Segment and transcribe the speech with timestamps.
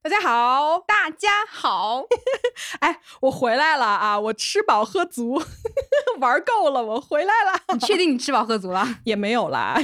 [0.00, 2.04] 大家好，大家好，
[2.80, 4.18] 哎，我回来了啊！
[4.18, 5.42] 我吃饱喝足，
[6.20, 7.74] 玩够了，我回来了。
[7.74, 8.86] 你确定你吃饱喝足了？
[9.04, 9.76] 也没有啦，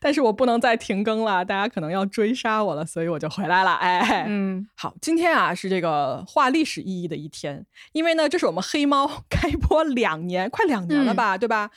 [0.00, 3.74] 但是我不能再停更了，大家可能要追杀我了，所以我就回来了。
[3.74, 11.70] 哎，嗯，好，今天啊是这个画历史意义的一天，因为呢，这是我们黑猫开播两年，快两年了吧，对吧？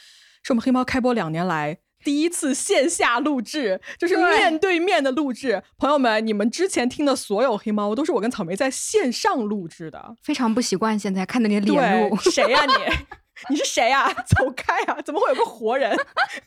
[0.44, 1.80] 是我们黑猫开播两年来。
[2.08, 5.62] 第一次线下录制，就是面对面的录制。
[5.78, 10.98] 朋友们，你们之前听的所有黑猫都是我跟草莓在线上录制的，非常不习惯。
[10.98, 12.74] 现在看着你的脸录，谁呀你？
[13.52, 14.08] 你是谁呀？
[14.26, 15.02] 走开啊！
[15.04, 15.94] 怎么会有个活人？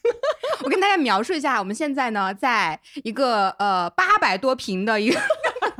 [0.65, 5.21] 我跟大家描述一下，我们现在呢，在一个呃八百多平的一个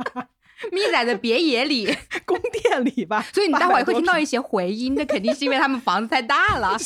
[0.71, 1.87] 咪仔的别野里
[2.23, 3.25] 宫殿里吧。
[3.33, 6.77] 所以你待会儿会听到一些回音，那肯定是因为他们房子太大了。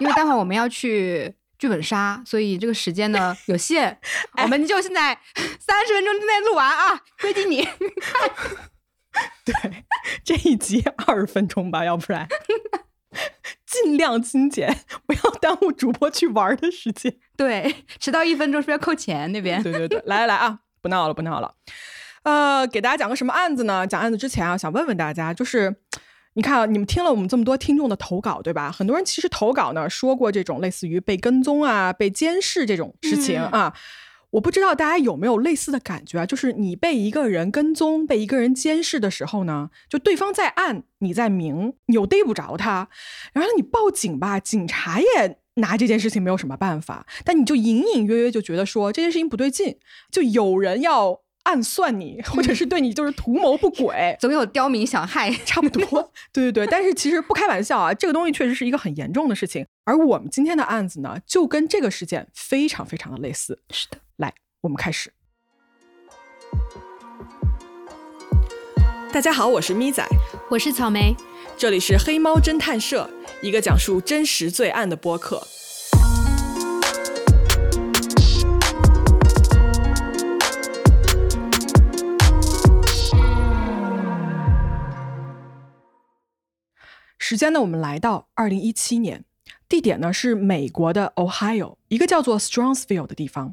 [0.00, 1.34] 因为待会儿我们要去。
[1.58, 3.98] 剧本杀，所以这个时间呢 有限，
[4.42, 5.18] 我们就现在
[5.58, 7.68] 三十分钟之内录完啊，规定你。
[9.44, 9.84] 对，
[10.22, 12.28] 这一集二十分钟吧，要不然
[13.66, 17.16] 尽量精简，不要耽误主播去玩的时间。
[17.36, 19.32] 对，迟到一分钟是不是要扣钱？
[19.32, 19.60] 那边。
[19.62, 21.54] 对对对，来来来啊，不闹了不闹了，
[22.22, 23.86] 呃，给大家讲个什么案子呢？
[23.86, 25.74] 讲案子之前啊，想问问大家，就是。
[26.38, 28.70] 你看啊，你们听了我们这么多听众的投稿，对吧？
[28.70, 33.74] 很多人其实投稿呢，说过这种类似于被跟踪啊、被监视这种事情啊。
[34.30, 36.24] 我不知道大家有没有类似的感觉啊？
[36.24, 42.88] 就是你被一个人跟踪、被一个人监视的时候呢，就对方在暗，你在明，你又逮不着他，
[43.32, 49.76] 然后你报警吧，警察也拿这件事情没有什么办法，但你就隐隐约约就觉得说这件事情不对劲，
[50.12, 51.22] 就有人要。
[51.48, 56.12] 暗算你，或者是对你就是图谋不轨， 总有刁民想害， 差不多。
[56.30, 59.66] 对对对，但是其实不开玩笑啊，这个东西确实是一个很严重的事情。
[59.84, 63.62] 而我们今天的案子呢，就跟这个事件非常非常的类似。
[63.70, 65.10] 是的，来，我们开始。
[69.10, 70.06] 大家好，我是咪仔，
[70.50, 71.16] 我是草莓，
[71.56, 73.08] 这里是黑猫侦探社，
[73.40, 75.42] 一个讲述真实罪案的播客。
[87.30, 87.60] 时间呢？
[87.60, 89.22] 我们来到二零一七年，
[89.68, 93.52] 地点呢是美国的 Ohio，一个叫做 Strongsville 的地方。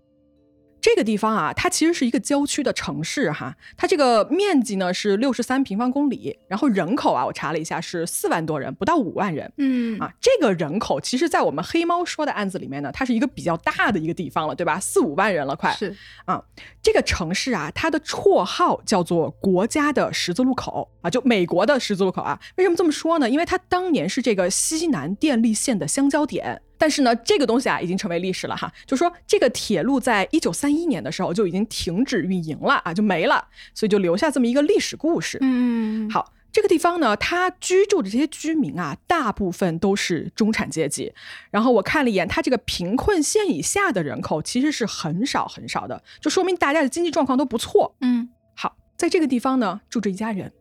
[0.86, 9.52] 这个地方啊，它其实是一个郊区的城市哈，它这个面积呢是六十三平方公里，然后人口啊，我查了一下是四万多人，不到五万人。
[9.58, 14.80] 嗯啊，这个人口其实，在我们黑猫说的案子里面呢，它是一个比较大的一个地方了，对吧？
[14.80, 16.40] 四五万人了，快是啊。
[16.84, 22.40] 这个城市啊，它的绰号叫做“国家的十字路口”啊，就美国的十字路口啊。
[22.58, 23.28] 为什么这么说呢？
[23.28, 26.62] 因为它当年是这个西南电力线的相交点。
[26.86, 28.72] 但是呢，这个东西啊已经成为历史了哈。
[28.86, 35.40] 就说这个铁路在一九三一年的时候就已经停止运营了啊，就没了，所以就留下这么一个历史故事。
[35.42, 41.12] 嗯，好，这个地方呢，它居住的这些居民啊，大部分都是中产阶级。
[41.50, 47.96] 然后我看了一眼，它这个贫困线以下的人口其实是很少很少的，就说明大家的经济状况都不错。
[48.02, 50.54] 嗯，好，在这个地方呢，住着一家人，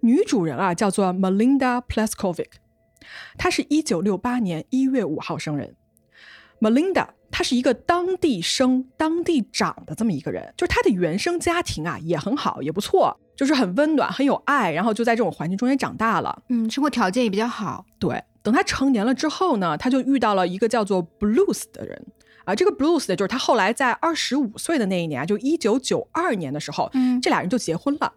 [0.00, 2.48] 女主人啊叫做 Melinda Pleskovic。
[3.36, 5.74] 她是一九六八年一月五号生人
[6.60, 17.84] ，Melinda，她是一个当地生、当地长的这么一个人，就是她的原生家庭啊也很好，也不错，就是很温暖、很有爱，然后就在这种环境中间长大了，嗯，生活条件也比较好。
[17.98, 22.06] 对，等他成年了之后呢，他就遇到了一个叫做 Blues 的人
[22.44, 28.12] 啊，这个 Blues 的就是他后来在二十五岁的那一年啊，就一九九二年的时候，嗯，这俩人就结婚了。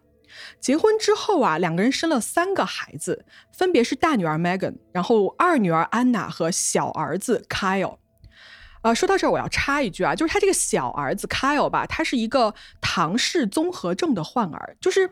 [0.60, 7.98] 结婚之后啊，两个人生了三个孩子，分别是大女儿 Megan，然后二女儿安娜和小儿子 Kyle。
[8.82, 15.10] 呃，说到这儿，我要插一句啊，就是他这个小儿子 Kyle 吧，他是一个唐氏综合症的患儿，就是。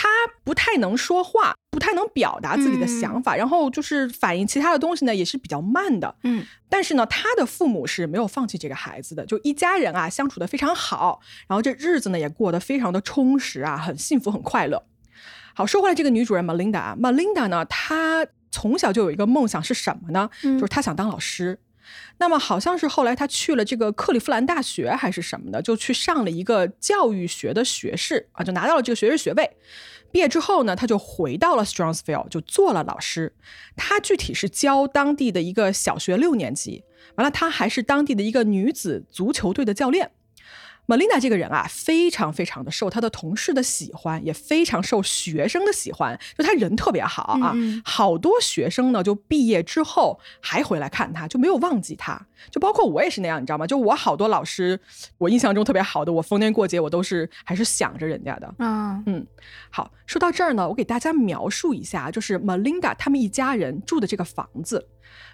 [0.00, 0.08] 他
[0.44, 6.14] 不太能说话，不太能表达自己的想法，然后就是反映其他的东西呢，也是比较慢的。
[6.22, 14.84] 嗯，但是呢，他的父母是没有放弃这个孩子的，就一家人啊相处的非常好，然后这日子呢也过得非常的充实啊，很幸福，很快乐。
[15.54, 20.30] 好，说回来，这个女主人 Melinda 啊，Melinda 呢，她从小就有一个梦想是什么呢？
[20.40, 21.58] 就是她想当老师。
[22.18, 29.50] 那么好像是后来他去了这个克利夫兰大学还是什么的，就去上了一个教育学的学士啊，就拿到了这个学士学位。
[30.10, 33.34] 毕业之后呢，他就回到了 Strongsville，就做了老师。
[33.76, 36.82] 他具体是教当地的一个小学六年级。
[37.16, 40.10] 完了，他还是当地的一个女子足球队的教练。
[40.88, 46.18] Melinda 这个人啊，非常非常的受他的同事的喜欢，也非常受学生的喜欢。
[46.36, 47.54] 就他人特别好啊，
[47.84, 52.26] 好多学生呢，就毕业之后还回来看他，就没有忘记他。
[52.50, 53.66] 就包括我也是那样，你知道吗？
[53.66, 54.80] 就我好多老师，
[55.18, 58.54] 我印象中特别好的，我逢年过节我都是还是想着人家的。
[58.56, 59.26] 啊，嗯，
[59.68, 64.88] 好，说到这儿呢，我给大家描述一下，就是 Melinda 他们一家人住的这个房子。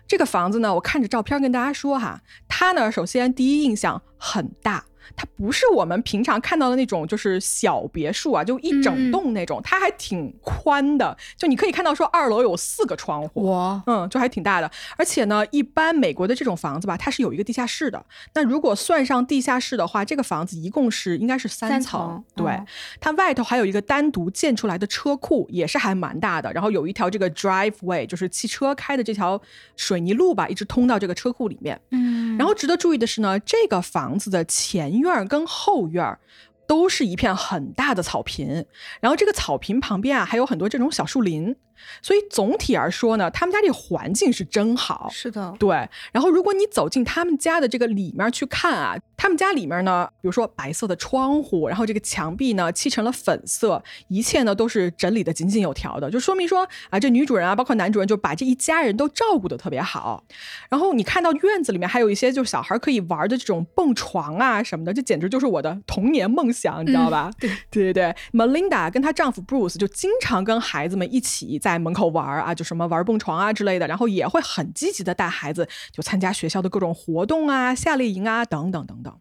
[0.09, 4.85] 这个房子呢，我看着照片跟大家说哈，它呢，首先第一印象很大。
[5.17, 14.71] 它不是我们平常看到的那种，就是小别墅啊，就一整栋那种，它还挺宽的，就你可以看到说二楼有四个窗户，哇，嗯，就还挺大的。
[14.97, 18.05] 而且呢，一般美国的这种房子吧，它是有一个地下室的。
[18.35, 22.59] 那如果算上地下室的话，这个房子一共是应该是三层，对。
[23.01, 26.53] 它外头还有一个单独建出来的车库，也是还蛮大的。
[26.53, 29.41] 然后有一条这个 driveway，就是汽车开的这条
[29.77, 31.79] 水泥路吧，一直通到这个车库里面。
[31.91, 32.39] 嗯。
[32.39, 34.94] 然后值得注意的是呢，这个房子的前。
[34.99, 36.19] 院跟后院
[36.67, 38.67] 都是一片很大的草坪，
[39.01, 41.57] 然后这个草坪旁边啊还有很多这种小树林。
[42.03, 45.09] 所以总体而说呢，他们家这个环境是真好。
[45.11, 45.89] 是的，对。
[46.13, 60.25] 然后如果你走进他们家的这个里面去看啊，他们家里面呢，比如说白色的窗户，然后这个墙壁呢漆成了粉色，一切呢都是整理的井井有条的，就说明说啊，这女主人啊，包括男主人就把这一家人都照顾的特别好。
[60.69, 67.31] 然后你看到院子里面还有一些就小孩可以玩的这种蹦床啊什么的，这简直就是我的童年梦想，你知道吧？
[67.39, 71.79] 对对对对，Melinda 跟她丈夫 Bruce 就经常跟孩子们一起在。
[71.85, 79.21] 门口玩啊，就什么玩蹦床啊之类的，然后也会很积极的带孩子，就参加学校的各种活动啊、夏令营啊等等等等。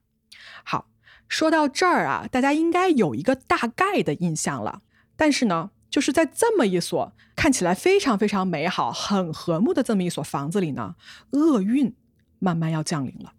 [0.64, 0.88] 好，
[1.28, 4.82] 说到这儿啊，大家应该有一个大概的印象了。
[5.18, 10.96] 但是呢，就是在这么一所看起来非常非常美好、很和睦的这么一所房子里呢，
[11.32, 11.96] 厄运
[12.40, 13.34] 慢慢要降临了。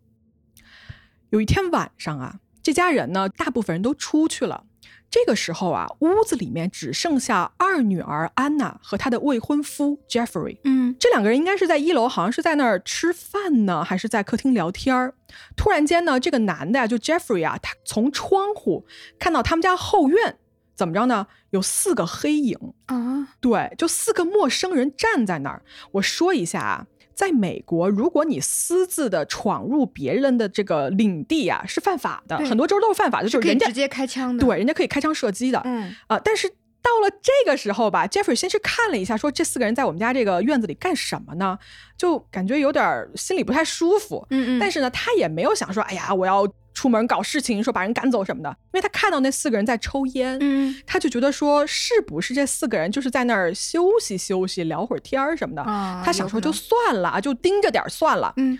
[1.30, 4.64] 有一天晚上啊，这家人呢，大部分人都出去了。
[5.14, 10.58] 这个时候啊，屋子里面只剩下二女儿安娜和她的未婚夫 Jeffrey。
[10.64, 15.14] 嗯，这两个人应该是在一楼，好像是在那儿吃饭呢，还是在客厅聊天儿。
[15.54, 18.84] 突然间呢，这个男的呀，就 Jeffrey 啊，他从窗户
[19.16, 20.36] 看到他们家后院
[20.74, 21.28] 怎么着呢？
[21.50, 25.62] 有四个黑影啊，对，就四个陌生人站在那儿。
[25.92, 26.86] 我说一下啊。
[27.14, 32.36] 在美国，如果你私自的闯入别人的这个领地啊，是犯法的。
[32.38, 34.44] 很多州都是犯法的，就是人家直接开枪的。
[34.44, 35.60] 对，人家可以开枪射击的。
[35.64, 36.50] 嗯啊，但是
[36.84, 41.58] 到了这个时候吧，Jeffrey 先去看了一下，说这四个人在我们家这个院子里干什么呢？
[41.96, 44.24] 就感觉有点心里不太舒服。
[44.30, 44.60] 嗯嗯。
[44.60, 46.46] 但是呢，他也没有想说，哎呀，我要。
[46.74, 55.62] 出门搞事情，说把人赶走什么的，因为他看到那四个人在抽烟，嗯，他就觉得说是不是这四个人就是在那儿休息休息，聊会儿天儿什么的，
[56.04, 58.58] 他想说就算了，就盯着点算了，嗯，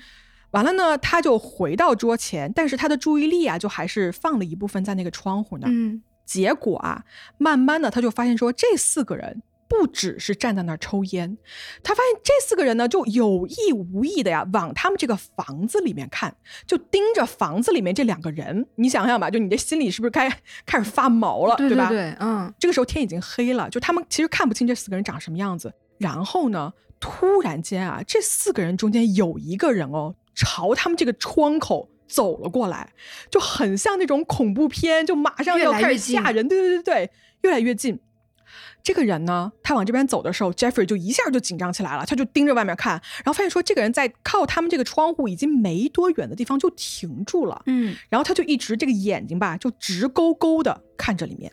[0.53, 7.05] 完了呢，他就回到桌前，但是他的注意力啊，就还是放了一部分在那个窗户那儿，嗯，结果啊，
[7.38, 9.43] 慢慢的他就发现说这四个人。
[9.67, 11.37] 不只是站在那儿抽烟，
[11.82, 18.67] 他发现这四个人呢，就有意无意的呀，往他们这个房子里面看，就盯着房子里面这两个人。
[18.76, 20.31] 你想想吧，就你这心里是不是该
[20.65, 21.88] 开始发毛了，对吧？
[21.88, 22.53] 对，嗯。
[22.59, 25.73] 这个时候天已经黑了，就他们其实看不清这四个人长什么样子。
[25.99, 32.92] 然后呢，突然间啊，这四个人中间有一个人哦，朝他们这个窗口走了过来，
[33.30, 36.46] 就很像那种恐怖片，就马上要开始吓人。
[36.48, 37.10] 对对对对，
[37.42, 37.98] 越来越近。
[38.82, 51.50] 这个人呢，他往这边走的时候，Jeffrey 就一下就紧张起来了，他就盯着外面看，然后发现说这个人在靠他们这个窗户已经没多远的地方就停住了，嗯，然后他就一直这个眼睛吧就直勾勾的看着里面，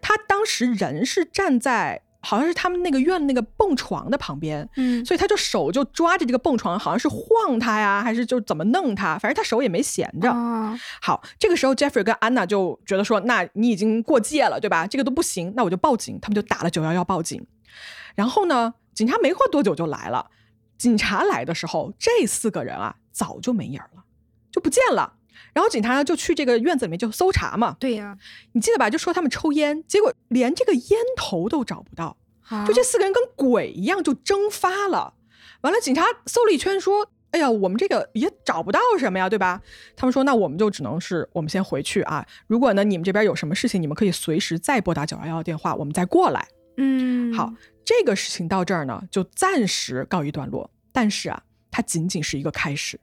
[0.00, 2.02] 他当时人是站在。
[2.26, 10.34] 好像是他们那个院那个蹦床的旁边，嗯，所以他就手就抓着这个蹦床，好像是晃他呀，还是就怎么弄他，反正他手也没闲着。
[11.00, 14.88] 好，这个时候 Jeffrey 跟安娜就觉得说，那你已经过界了，对吧？
[14.88, 16.18] 这个都不行，那我就报警。
[16.20, 17.46] 他们就打了九幺幺报警。
[18.16, 20.30] 然后呢，警察没过多久就来了。
[20.76, 24.02] 警察来的时候，这四个人啊早就没影了，
[24.50, 25.12] 就不见了。
[25.52, 27.76] 然后警察呢就去这个院子里面就搜查嘛。
[27.80, 28.16] 对呀，
[28.52, 28.90] 你记得吧？
[28.90, 32.16] 就说他们抽烟，结果连这个烟头都找不到，
[32.66, 35.14] 就这四个人跟鬼一样就蒸发了。
[35.62, 39.60] 完了，警察搜了一圈，说：“哎呀，我们这个也找不到什么呀，对吧？”
[39.96, 42.24] 他们说：“那我们就只能是我们先回去啊。
[42.46, 47.52] 如果呢你们这边有什么事情，你们可以随时再拨打九幺幺电话，我们再过来。”嗯，好，
[47.84, 50.70] 这个事情到这儿呢就暂时告一段落。
[50.92, 53.00] 但是啊，它仅仅是一个开始。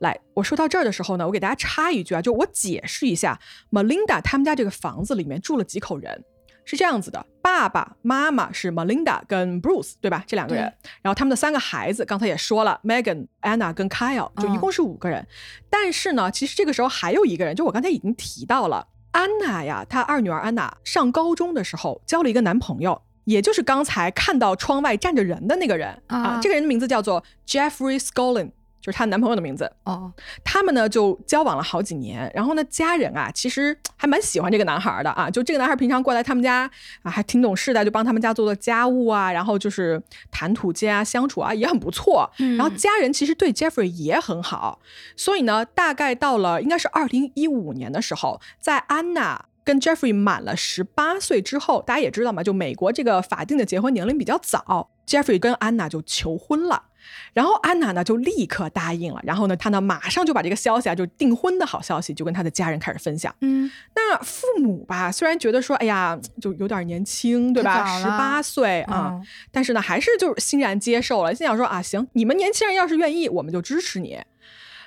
[0.00, 3.38] 来，我说到这儿的时候呢，我给大家插一句啊，就我解释一下
[3.70, 6.24] ，Melinda 他们家这个房子里面住了几口人。
[6.64, 10.22] 是这样子的：爸爸妈妈是 Melinda 跟 Bruce，对吧？
[10.26, 10.64] 这两个人，
[11.00, 15.26] 然后他们的三个孩子，刚才也说了，Megan、Anna 跟 Kyle，就一共是五个人。
[15.70, 26.38] 但是呢，其实这个时候还有一个人，就我刚才已经提到了，安娜呀，她二女儿安娜上高中的时候交了一个男朋友，也就是刚才看到窗外站着人的那个人啊。
[26.42, 28.50] 这个人的名字叫做 Jeffrey Scollin。
[28.88, 30.10] 就是她男朋友的名字哦，
[30.42, 36.70] 他们呢就交往了好几年，然后呢家人啊其实 还蛮喜欢这个男孩的啊，就这个男孩平常过来他们家
[37.02, 44.80] 啊还挺懂事的，就帮他们家做做家务啊，然后就是谈吐间啊相处啊也很不错，然后家人其实对 Jeffrey 也很好，
[45.14, 56.84] 所以呢大概到了应该是二零一五年的时候，在安娜跟 Jeffrey 满了十八岁之后，大家也知道嘛，就美国这个法定的结婚年龄比较早，Jeffrey 跟安娜就求婚了。
[57.32, 63.34] 然后安娜呢就立刻答应了，然后呢，她呢马上就把这个消息啊，就订婚的好消息，就跟她的家人开始分享。
[63.40, 67.98] 嗯，那父母吧，虽然觉得说，哎呀，就有点年轻，对吧？
[67.98, 69.18] 十八岁啊，
[69.50, 74.20] 但是呢，还是就是欣然接受了，心想说啊，行，你们年轻人要是愿意，我们就支持你。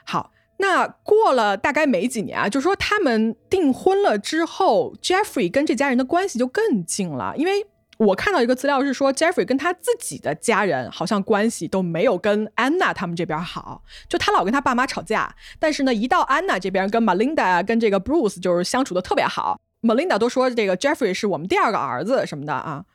[0.03, 7.65] 好，那过了大概没几年啊，就说他们订婚了之后，Jeffrey 跟这家人的关系就更近了，因为。
[8.07, 22.85] 我看到一个资料是说，Jeffrey 跟他自己的家人好像关系都没有跟安娜他们这边好，就他老跟他爸妈吵架，但是呢，一到安娜这边跟 Melinda 啊跟这个 Bruce 就是相处的特别好，Melinda 都说这个 Jeffrey 是我们第二个儿子什么的啊。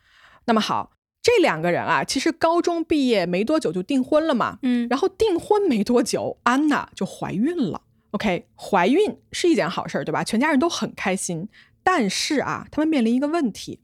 [0.47, 0.91] 那么好，
[1.23, 7.83] 这两个人啊，其实高中毕业没多久就订婚了嘛，嗯，然后订婚没多久，安娜就怀孕了。
[8.11, 10.25] OK，怀孕是一件好事儿，对吧？
[10.25, 11.49] 全家人都很开心，
[11.85, 13.79] 但是啊，他们面临一个问题。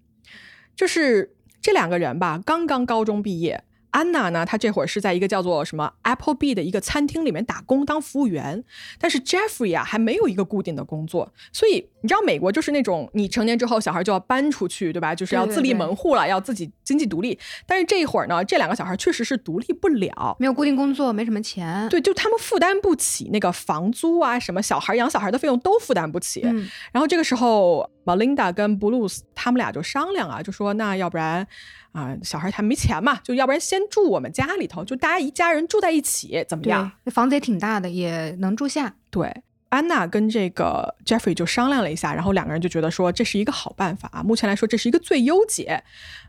[0.83, 3.63] 就是这两个人吧，刚刚高中毕业。
[3.93, 4.45] 安娜呢？
[4.45, 8.65] 她这会儿是在一个叫做什么 Apple B 的一个餐厅里面打工当服务员。
[8.99, 11.33] 但是 Jeffrey 啊，还没有一个固定的工作。
[11.53, 15.15] 所以你知道，美国就是那种你成年之后，小孩就要搬出去，对吧？
[15.15, 17.39] 就是要自立门户了，要自己经济独立。
[17.67, 21.89] 但是这一会儿呢，这两个小孩确实是独立不了，没有固定工作，没什么钱。
[21.89, 26.41] 对，就他们负担不起那个房租啊，什么小孩养小孩的费用都负担不起。
[26.93, 31.47] 然后这个时候，Melinda 跟 Blues 他们俩就商量啊，就说那要不然。
[31.93, 36.91] 啊，小孩他没钱嘛，就要不然先住我们家里头，就大家一家人住在一起，怎么样？
[37.05, 38.95] 那房子也挺大的，也能住下。
[39.11, 45.83] 对，安娜跟这个 Jeffrey 就商量了一下，然后两个人就觉得说这是一个好办法啊，目前来说这是一个最优解，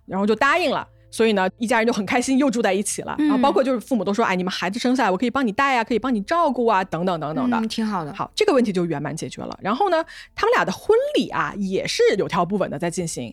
[0.05, 0.87] 然后就答应了。
[1.13, 3.15] 所以呢，一家人就很开心，又住在一起了。
[3.19, 8.11] 然后包括就是父母都说，哎，你们孩子生下来，我可以帮你带啊，可以帮你照顾啊，等等等等的，挺好的。
[8.15, 9.55] 好，这个问题就圆满解决了。
[9.61, 10.03] 然后呢，
[10.33, 13.31] 他们俩的婚礼啊，也是有条不紊的在进行。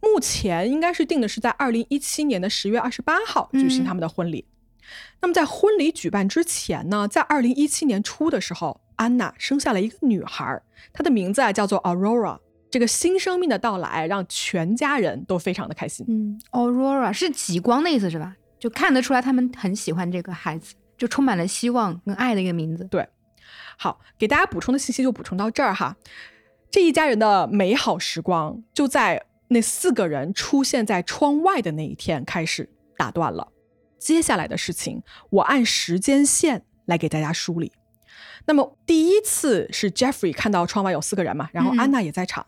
[0.00, 4.44] 目前应该是定的是在二零一七年的十月二十八号举行他们的婚礼。
[5.22, 10.60] 那么在婚礼举办之前呢，在二零一七年初的时候，安娜生下了一个女孩，
[10.92, 12.36] 她的名字啊叫做 Aurora。
[12.72, 16.06] 这个新生命的到来让全家人都非常的开心。
[16.08, 18.34] 嗯，Aurora 是极光的意思是吧？
[18.58, 22.84] 就看得出来他们很喜欢这个孩子，就充满了希望跟爱的一个名字。
[22.84, 23.06] 对，
[23.76, 25.94] 好，给大家补充的信息就补充到这儿哈。
[26.70, 33.52] 这一家人的美好时光就在那四个人出现在窗外的那一天开始打断了。
[33.98, 37.70] 接下来的事情，我按时间线来给大家梳理。
[38.46, 42.44] 那么第一次是 Jeffrey 看到窗外有四个人嘛，然后安娜也在场。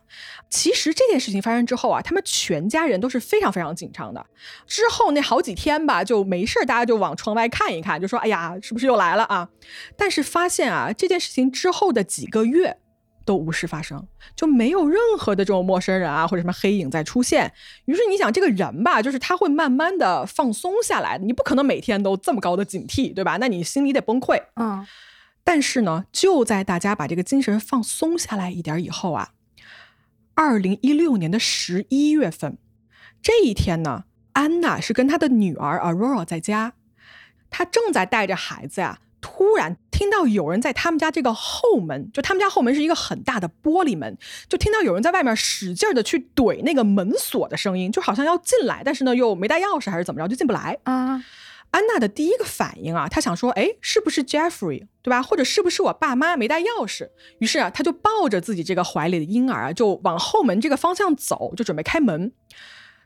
[0.49, 4.25] 其实这件事情发生之后啊，他们全家人都是非常非常紧张的。
[4.67, 9.49] 之后那好几天吧，就没事儿大家就往窗外看一看，就说：“哎呀，是不是又来了啊？”
[9.97, 12.77] 但是发现啊，这件事情之后的几个月
[13.25, 17.51] 都无事发生，就没有任何的这种陌生人啊或者什么黑影在出现。
[17.85, 23.37] 于是你想，这个人吧，就是他会慢慢的放松下来，你不可能每天都这么高的警惕，对吧？
[23.39, 24.41] 那你心里得崩溃。
[24.55, 24.85] 嗯。
[25.45, 29.29] 但是呢，就在大家把这个精神放松下来一点以后啊，
[30.33, 32.57] 二零一六年的十一月份，
[33.21, 36.73] 这一天呢，安娜是跟她的女儿 Aurora 在家，
[37.51, 44.17] 她正在带着孩子呀，突然听到有人在他们家这个后门，就他们家后门是一个很大的玻璃门，
[44.49, 51.23] 就听到有人在外面使劲的去怼那个门锁的声音，就好像要进来，但是呢又没带钥匙还是怎么着，就进不来啊。
[51.75, 55.21] 安娜的第一个反应啊，她想说，哎，是不是 Jeffrey，对吧？
[55.21, 57.09] 或者是不是我爸妈没带钥匙？
[57.39, 62.31] 于是啊，她就抱着自己这个怀里的婴儿啊，就往后门这个方向走，就准备开门。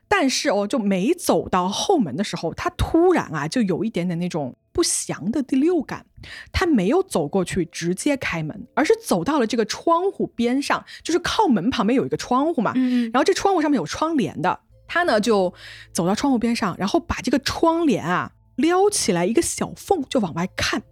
[0.06, 6.06] 但是哦，就没走到后门的时候，她突然啊，就有一点点那种不祥的第六感。
[6.52, 12.72] 她没有走过去直接开门，而是走到了这个窗户边上，就是靠门旁边有一个窗户嘛。
[12.76, 13.10] 嗯。
[13.12, 15.52] 然后这窗户上面有窗帘的，她呢就
[15.92, 18.30] 走到窗户边上，然后把这个窗帘啊。
[18.60, 20.82] 撩起来一个小缝就往外看，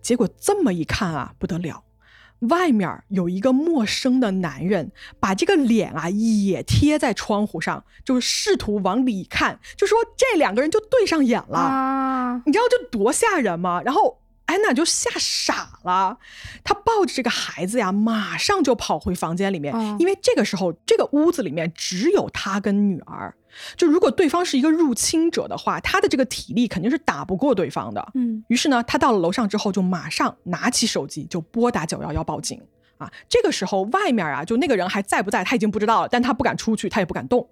[0.00, 1.84] 结果这么一看啊，不得了，
[2.50, 13.82] 外面有一个陌生的男人，把这个脸啊也贴在窗户上，就是试图往里看，就说这两个人就对上眼了，你知道这多吓人吗？
[13.84, 14.20] 然后。
[14.46, 16.18] 安娜就吓傻了，
[16.62, 23.34] 她抱着这个孩子呀，马上就跑回房间里面，因为这个时候这个屋子里面只有她跟女儿。
[23.76, 28.06] 就如果对方是一个入侵者的话，她的这个体力肯定是打不过对方的。
[28.14, 32.60] 嗯，于是呢，她到了楼上之后，就马上拿起手机就拨打九幺幺报警。
[32.98, 37.48] 啊，这个时候外面啊，就那个人还在不在，他已经不知道了，但他不敢出去，他也不敢动。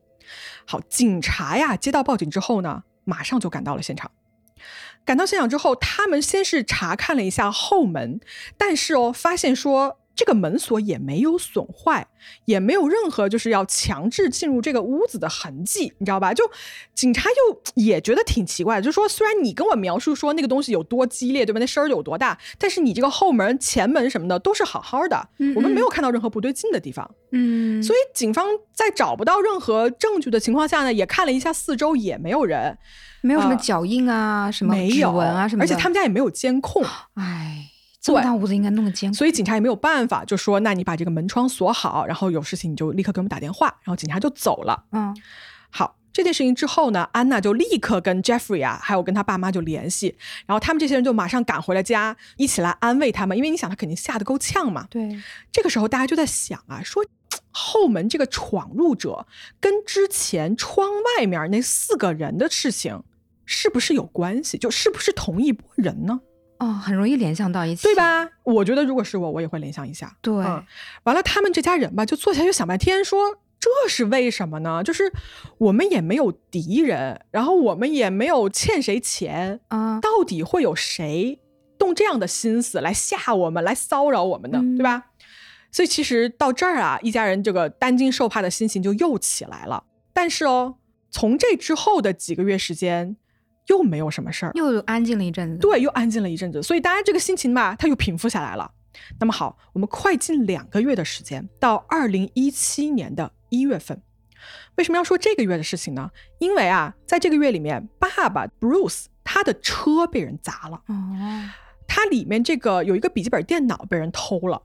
[0.67, 4.11] 好，警察呀接到报警之后呢，马上就赶到了现场。
[5.05, 8.21] 赶到现场之后，他们先是查看了一下后门，
[8.57, 12.07] 但是哦，发现说这个门锁也没有损坏，
[12.45, 16.35] 也没有任何就是要强制进入这个屋子的痕迹，你知道吧？
[16.35, 16.45] 就
[16.95, 21.59] 警察又也觉得挺奇怪，就说虽然你跟我描述说那个东西有多激烈，对吧？
[21.59, 27.11] 那声儿有多大，但是你这个后门、前门什么的都是好好的，我们没有看到任何不对劲的地方。
[27.31, 32.79] 嗯，所以警方在找不到任何证据的情况下呢，也看了一下四周，也没有人。
[33.23, 36.85] 没有什么脚印啊，什么指纹啊，什么，而且他们家也没有监控。
[37.15, 37.67] 哎，
[38.01, 44.85] 这么大屋子应该弄个监控，所以警察也没有办法，就说那你把这个门窗锁好，然后有事情你就立刻给我们打电话，然后警察就走了。
[44.91, 45.17] 嗯，
[45.71, 54.89] 好，这件事情之后呢，安娜就立刻跟 Jeffrey 啊，还有跟他爸妈就联系，然后他们这些人就马上赶回了家，一起来安慰他们，因为你想他肯定吓得够呛嘛。
[54.91, 55.17] 对，
[55.53, 57.05] 这个时候大家就在想啊，说
[57.53, 59.27] 后门这个闯入者
[59.61, 63.01] 跟之前窗外面那四个人的事情。
[63.45, 64.57] 是不是有关系？
[64.57, 66.21] 就是不是同一波人呢？
[66.59, 68.29] 哦，很容易联想到一起，对吧？
[68.45, 70.17] 我觉得如果是我，我也会联想一下。
[70.23, 70.33] 对，
[71.03, 74.81] 完了，他们这家人吧，就坐下来就想半天，说这是为什么呢？
[74.85, 75.13] 就是
[75.59, 81.41] 我们也没有敌人，然后我们也没有欠谁钱啊，到底会有谁
[81.77, 84.63] 动这样的心思来吓我们、来骚扰我们呢？
[84.79, 85.07] 对吧？
[85.73, 89.83] 所以其实到这儿啊，一家人这个担惊受怕的心情就又起来了。
[90.13, 90.77] 但是哦，
[91.11, 93.17] 从这之后的几个月时间。
[93.67, 95.59] 又没有什么事儿，又安静了一阵子。
[95.59, 98.71] 对，又安静了一阵子，所以大家这个心情吧，它又平复下来了。
[99.19, 104.03] 那么好，我们快进两个月的时间，到二零一七年的一月份。
[104.75, 106.11] 为什么要说这个月的事情呢？
[106.39, 110.83] 因为啊，在这个月里面，爸爸 Bruce 他的车被人砸了。
[110.89, 110.95] 哦，
[111.87, 114.63] 他里面这个有一个笔记本电脑被人偷了。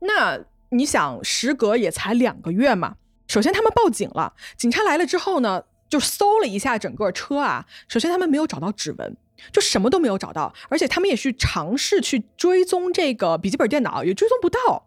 [0.00, 2.96] 那你想，时隔也才两个月嘛。
[3.28, 5.62] 首先他们报警了，警察来了之后呢？
[5.90, 9.16] 就搜了一下整个车啊，首先他们没有找到指纹，
[9.52, 14.86] 就什么都没有找到，而且他们也去尝试去追踪这个笔记本电脑，也追踪不到，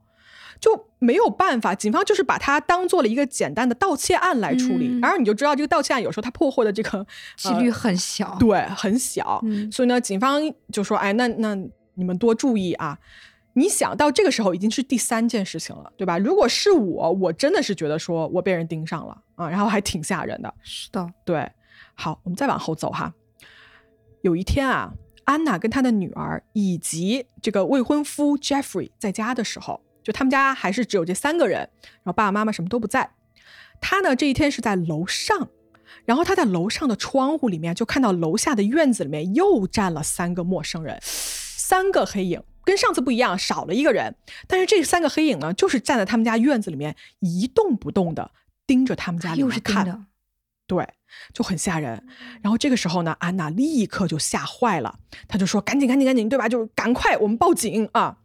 [0.62, 1.76] 就没有办法。
[1.76, 9.44] 警方就是把它当做了一个简单的盗窃案来处理，然后你就知道这个盗窃案有时候它破获的这个几率很小，对，很小。
[9.72, 11.54] 所以呢，警方就说：“哎，那那
[11.96, 12.98] 你们多注意啊。”
[13.54, 16.18] 你想到这个时候已经是第三件事情了，对吧？
[16.18, 20.54] 如果是我，我真的是觉得说我被人盯上了啊，然后还挺吓人的。
[20.62, 21.50] 是的，对。
[21.96, 23.14] 好，我们再往后走哈。
[24.22, 24.92] 有一天啊，
[25.26, 33.12] 安娜跟她的女儿以及这个未婚夫 Jeffrey 在家的时候，就他们家还是只有这三个人，然后爸爸妈妈什么都不在。
[33.80, 35.50] 他呢这一天是在楼上，
[36.06, 42.42] 然后他在楼上的窗户里面就看到楼下的院子里面又站了三个陌生人，三个黑影。
[42.64, 44.16] 跟上次不一样，少了一个人，
[44.48, 48.32] 但是这三个黑影呢，就是站在他们家院子里面一动不动的
[48.66, 50.08] 盯着他们家里面看，
[50.66, 50.88] 对，
[51.34, 52.06] 就很吓人。
[52.42, 54.98] 然后这个时候呢，安娜立刻就吓坏了，
[55.28, 56.48] 她就说：“赶紧，赶紧，赶紧，对吧？
[56.48, 58.18] 就是赶快，我们报警啊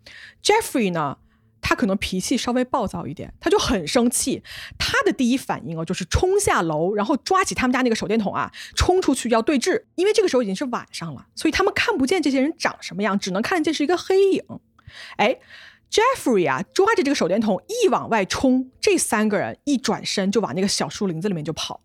[0.42, 1.18] ！”Jeffrey 呢？
[1.60, 4.42] 他可能脾气稍微暴躁一点，他就很生气。
[4.78, 9.84] 他的第一反应哦，就是冲下楼，然后抓起他们家那个手电筒啊，冲出去要对峙。
[9.96, 14.42] 因为这个时候已经是晚上了，所以他们看不见这些人长什么样，只能看见是一个黑影。
[15.16, 15.38] 哎
[15.90, 21.80] ，Jeffrey 啊，抓着这个手电筒一往外冲，这三个人一转身就往那个小树林子里面就跑，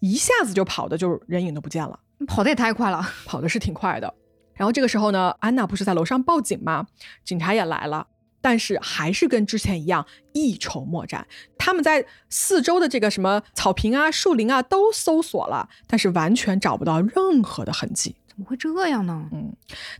[0.00, 4.14] 一下子就跑的就人影都不见了，跑的也太快了，跑的是挺快的。
[4.54, 6.86] 然后这个时候呢，安娜不是在楼上报警吗？
[7.24, 8.06] 警察也来了。
[8.46, 11.26] 但是还是跟之前一样一筹莫展。
[11.58, 18.14] 他们在四周的这个什么草坪啊、树林啊都搜索了，但是完全找不到任何的痕迹。
[18.28, 19.28] 怎么会这样呢？
[19.32, 19.52] 嗯，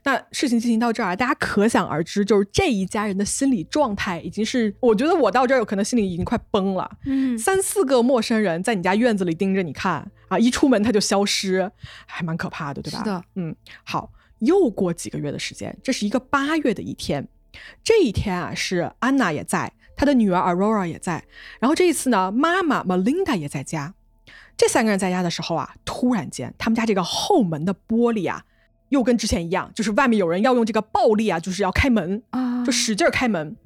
[0.04, 6.88] 那事情进行到这儿啊，大家可想而知，就是这一家人的心理状态已经是，我觉得我到这儿有可能心里已经快崩了。
[7.04, 11.68] 嗯，三四个陌生人在你家院子里盯着你看啊，一出门他就消失，
[12.06, 12.98] 还蛮可怕的，对吧？
[13.00, 13.24] 是的。
[13.34, 17.26] 嗯，好，又过几个月的时间，这是一个八月的一天。
[17.84, 21.24] 这一天啊，是安娜也在，她的女儿 Aurora 也在，
[21.60, 23.94] 然后这一次呢，妈妈 Melinda 也在家。
[24.56, 28.44] 这三个人在家的时候啊，突然间，他们家这个后门的玻璃啊，
[28.88, 33.56] 又跟之前一样，就是外面有人要用这个暴力啊，就是要开门啊，就使劲开门。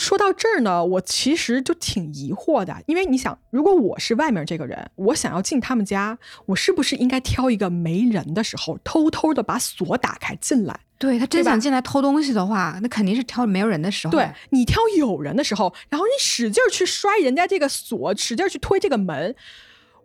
[0.00, 10.80] 说到这儿呢，我其实就挺疑惑的，因为你想，如果我是外面这个人，我想要进他们家，我是不是应该挑一个没人的时候，偷偷的把锁打开进来？
[10.98, 14.12] 对他真想进来偷东西的话，那肯定是挑没有人的时候。
[14.12, 19.36] 对你挑有人的时候，然后你使劲去摔人家这个锁，使劲去推这个门，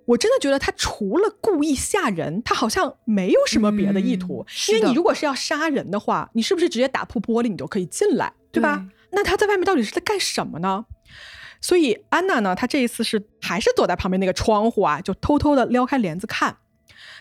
[0.08, 4.45] 我真的觉得他除了故意吓人，他好像没有什么别的意图。
[4.67, 8.86] 因为你如果是要杀人的话，你是不是直接打破玻璃，你就可以进来，对吧？
[9.12, 10.86] 那他在外面到底是在干什么呢？
[11.62, 16.58] 所以安娜呢，她这一次是还是躲在旁边那个窗户啊，就偷偷的撩开帘子看。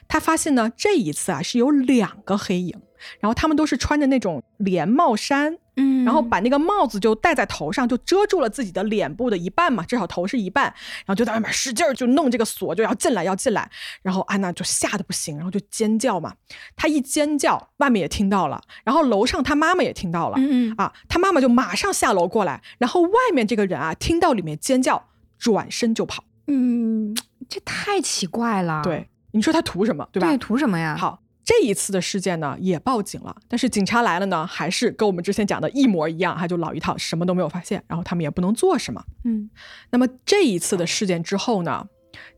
[0.08, 2.80] 她发现呢，这一次啊是有两个黑影，
[3.20, 5.58] 然后他们都是穿着那种连帽衫。
[5.76, 10.66] 嗯，然后把那个帽子就戴在头上，就遮住了自己的脸部的一半嘛，至少头是一半。
[10.98, 13.68] 然后就在外面使劲儿就弄这个锁，就要进来，要进来。
[14.00, 16.32] 然后安娜就吓得不行，然后就尖叫嘛。
[16.76, 20.36] 她一尖叫，外面也听到了，然后楼上她妈妈也听到了。
[20.38, 26.22] 嗯啊，她妈妈就马上下楼过来，然后外面这个人啊听到里面尖叫，转身就跑。
[26.46, 27.16] 嗯，
[27.48, 28.80] 这太奇怪了。
[28.84, 30.08] 对，你说他图什么？
[30.10, 30.28] 对吧？
[30.28, 30.96] 对，图什么呀？
[30.96, 31.20] 好。
[31.46, 39.04] 这一次的事件呢，也报警了，但是警察来了呢，还是跟我们之前讲的一模一样，他，就老一套，什么都没有发现，然后他们也不能做什么。
[39.24, 39.50] 嗯，
[39.90, 41.86] 那么这一次的事件之后呢，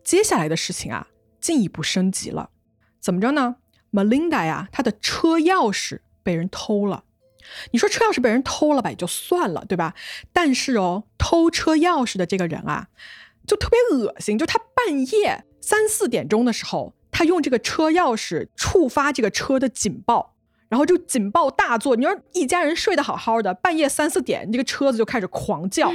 [0.02, 1.06] 接下来的事情啊，
[1.40, 2.50] 进一步升级了，
[2.98, 3.58] 怎么着呢
[3.92, 7.04] ？Melinda 呀，她的车钥匙被人偷了。
[7.70, 9.94] 你说车钥匙被人偷了吧，也就算了，对吧？
[10.32, 12.88] 但是哦，偷车钥匙的这个人啊，
[13.46, 16.94] 就特别恶心，就他半夜三四点钟的时候。
[17.18, 20.35] 他用这个车钥匙触发这个车的警报，
[20.76, 21.96] 然后就警报大作。
[21.96, 25.90] 你说一家人睡得好好的，半夜三四点，这个车子就开始狂叫。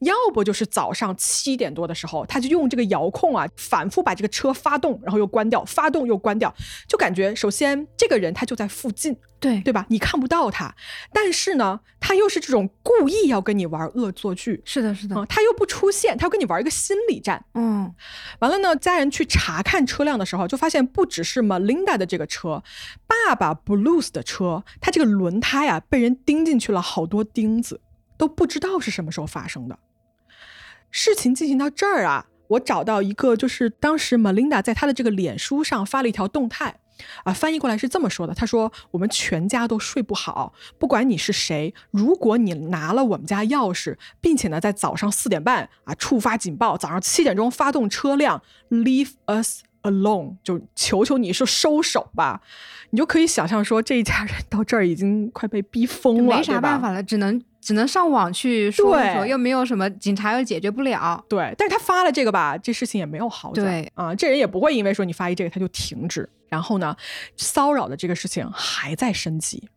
[0.00, 6.52] 要不就是早上七点多的时候，他就用这个遥控啊，反复把这个车发动，然后又关掉，发动又关掉，
[6.88, 9.16] 就感觉首先这个人他就在附近。
[9.40, 9.86] 对对吧？
[9.88, 10.74] 你看不到他，
[11.12, 14.60] 但是呢，他又是这种故意要跟你玩恶作剧。
[14.64, 17.44] 是的，是的，他又不出现，他要跟你玩一个心理战。
[17.54, 17.94] 嗯，
[18.40, 22.60] 完了呢，家人去查看车辆的时候，就发现不只是 Melinda 的这个车，
[23.06, 27.80] 爸爸 Blues 的车，他这个轮胎啊被人钉进去了好多钉子，
[28.16, 29.78] 都不知道是什么时候发生的。
[30.90, 36.80] 事情进行到这儿啊，我找到一个，就是当时 Melinda 在他的这个脸书上发了一条动态。
[37.22, 52.40] 啊，翻译过来是这么说的：“他说我们全家都睡不好，不管你是谁，如果你拿了我们家钥匙，并且呢在早上四点半啊触发警报，早上七点钟发动车辆，leave us alone，就求求你说收手吧。
[52.90, 61.22] 你就可以想象说这一家人到这儿已经快被逼疯了，没啥办法了，只能。”只能上网去说一说，又没有什么警察又解决不了。
[61.28, 63.66] 对，但是他发了这个吧，这事情也没有好转。
[63.66, 66.26] 对啊，这人也不会因为说你发一这个他就停止。
[66.48, 66.96] 然后呢，
[67.36, 69.68] 骚扰的这个事情还在升级。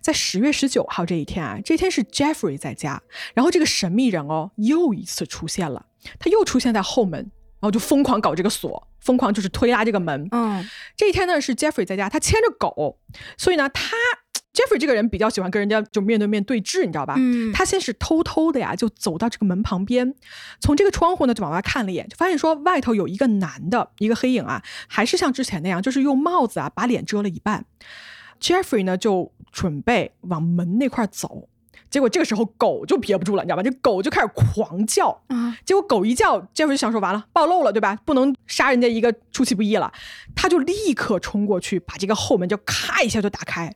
[0.00, 3.00] 在十月十九号这一天啊，这天是 Jeffrey 在家，
[3.34, 5.86] 然后这个神秘人哦又一次出现了，
[6.18, 10.28] 他又出现在后门，然后就疯狂搞这个锁，疯狂就是推拉这个门。
[10.32, 12.98] 嗯，这一天呢是 Jeffrey 在家，他牵着狗，
[13.36, 13.96] 所以呢他。
[14.54, 17.14] Jeffrey 这个人比较喜欢跟人家就面对面对峙，你知道吧？
[17.16, 20.12] 嗯，他先是偷偷的呀，就走到这个门旁边，
[20.58, 27.66] 从这个窗户呢就往外看了一眼，就发现说外头有一个男的，一个黑影啊，还是像之前那样，就是用帽子啊把脸遮了一半。
[28.40, 31.48] Jeffrey 呢就准备往门那块走，
[31.90, 33.62] 结果这个时候狗就憋不住了，你知道吧？
[33.62, 35.56] 这狗就开始狂叫啊！
[35.64, 37.96] 结果狗一叫，Jeffrey 就想说完了，暴露了，对吧？
[38.04, 39.90] 不能杀人家一个出其不意了，
[40.34, 43.74] 他就立刻冲过去，把这个后门就咔一下就打开。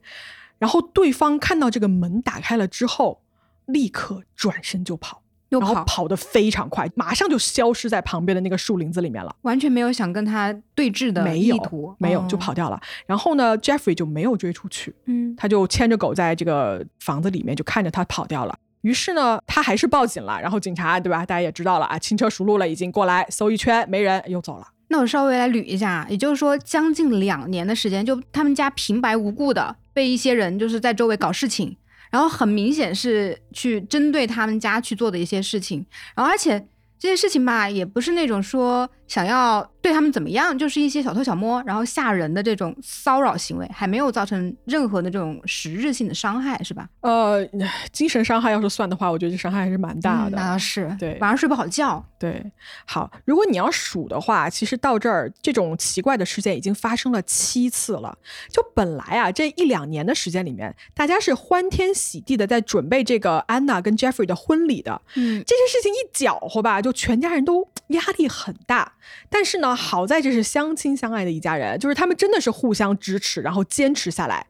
[0.59, 3.23] 然后对方看到这个门打开了之后，
[3.65, 5.22] 立刻转身就跑，
[5.59, 12.81] 然后跑得非常快，马上就消失在旁边的那个树林子里面了，完全没有想跟他对峙的意图，没有就跑掉了。
[13.07, 18.55] 然后呢，Jeffrey 就没有追出去，嗯，他就牵着狗在这个房子里面，就看着他跑掉了。
[18.83, 21.25] 于是呢，他还是报警了，然后警察对吧？
[21.25, 24.67] 大家也知道了啊，轻车熟路了，已经过来搜一圈，没人，又走了。
[24.89, 31.77] 那我稍微来捋一下，也就是说，将近两年的时间，就他们家平白无故的被一些人就是在周围搞事情，
[32.13, 36.69] 然后很明显是去针对他们家去做的一些事情，然后而且。
[37.03, 46.89] 这些事情吧，也不是那种说想要对他们怎么样，就是一些小偷小摸，然后吓人的这种骚扰行为，还没有造成任何的这种实质性的伤害，是吧？
[47.03, 47.47] 呃，
[47.93, 50.37] 精神伤害要是算的话，我觉得这伤害还是蛮大的。
[50.39, 52.03] 那是，对，晚上睡不好觉。
[52.19, 52.43] 对，
[52.87, 58.17] 好，如果你要数的话，其实到这儿这种奇怪的事件已经发生了七次了。
[58.49, 65.03] 就本来啊，这一两年的时间里面，大家是欢天喜地的在准备这个安娜跟 Jeffrey 的婚礼的。
[65.17, 66.91] 嗯，这些事情一搅和吧，就。
[67.03, 68.93] 全家人都压力很大，
[69.29, 74.47] 但是呢，好在这是相亲相爱的一家人，就是他们真的是互相支持，然后坚持下来。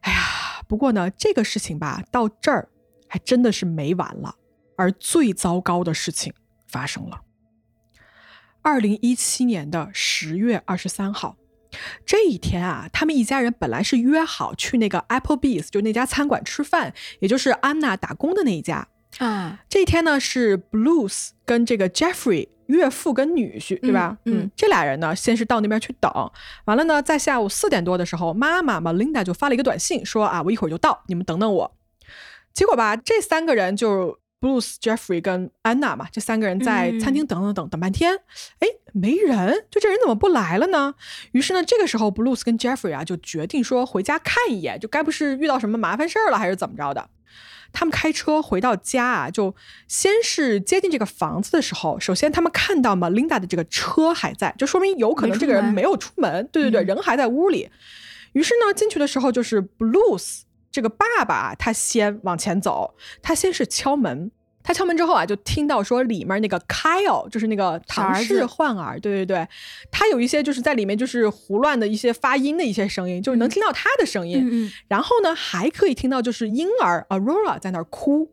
[0.00, 0.18] 哎呀，
[0.68, 2.68] 不过呢，这个事情吧，到这儿
[3.08, 4.36] 还真的是没完了。
[4.76, 6.32] 而最糟糕的事情
[6.66, 7.20] 发生了。
[8.60, 11.36] 二零一七年的十月二十三号，
[12.04, 18.88] 这一天啊，他们一家人本来是约好去那个 Applebee's，就那家餐馆吃饭，也就是安娜打工的那一家。
[19.18, 24.16] 啊，这一天呢是 Blues 跟这个 Jeffrey 岳父跟女婿，对吧？
[24.24, 26.10] 嗯，这俩人呢先是到那边去等，
[26.64, 31.76] 完了呢，在下午四点多的时候，妈妈 Melinda 就发了一个短信说啊，我一会儿就到，你们等等我。
[32.52, 34.18] 结果吧，这三个人就。
[34.40, 38.14] Bruce、Jeffrey 跟安娜嘛，这三个人在餐厅等等等等半天，
[38.58, 40.94] 哎，没人，就这人怎么不来了呢？
[41.32, 47.08] 于是呢，这个时候 Bruce 跟 Jeffrey 啊就决定说回家看一眼，就该不是遇到什么麻烦事儿了，还是怎么着的？
[47.74, 49.54] 他们开车回到家啊，就
[49.86, 56.48] 先是接近这个房子的时候，首先他们看到 Melinda 的这个车还在，就说明有可能这个人没有出门。
[56.50, 57.68] 对对对，人还在屋里。
[58.32, 60.42] 于是呢，进去的时候就是 Blues。
[60.70, 64.32] 这个爸爸他先往前走，他先是敲门，
[64.64, 69.48] 他敲门之后啊，就听到说里面那个 Kyle 就是那个唐氏患儿，对对对，
[69.90, 74.72] 他有一些就是在里面就是胡乱的一些发音的一些声音，就是能听到他的声音，嗯。
[74.88, 78.32] 然后呢还可以听到就是婴儿 Aurora 在那儿哭，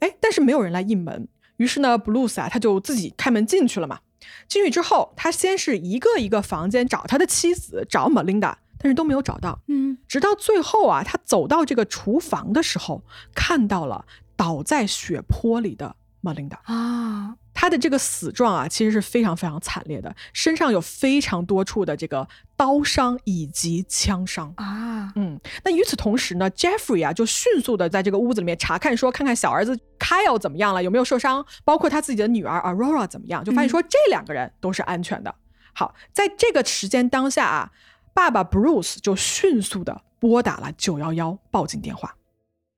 [0.00, 4.00] 哎，但是没有人来应门，于是呢 Blues 啊他就自己开门进去了嘛，
[4.48, 8.54] 进去之后他先是一个一个房间找他的妻子，找 Melinda。
[8.82, 13.04] 但是都没有找到，嗯，直到最后啊，他走到这个厨房的时候，
[13.34, 14.06] 看到了
[14.40, 22.26] 倒在血泊里的 Melinda 啊，他的这个死状啊，其实是非常非常惨烈的，身上有非常多处的这个
[22.56, 35.34] 刀伤以及枪伤啊，嗯，那与此同时呢，Jeffrey 啊就迅速的在这个屋子里面查看，说看看小儿子 Kyle 怎么样了，有没有受伤，包括他自己的女儿 Aurora 怎么样，就发现说这两个人都是安全的。
[35.74, 37.70] 好，在这个时间当下啊。
[38.12, 42.12] 爸爸 Bruce 就迅速的拨打了九幺幺报警电话。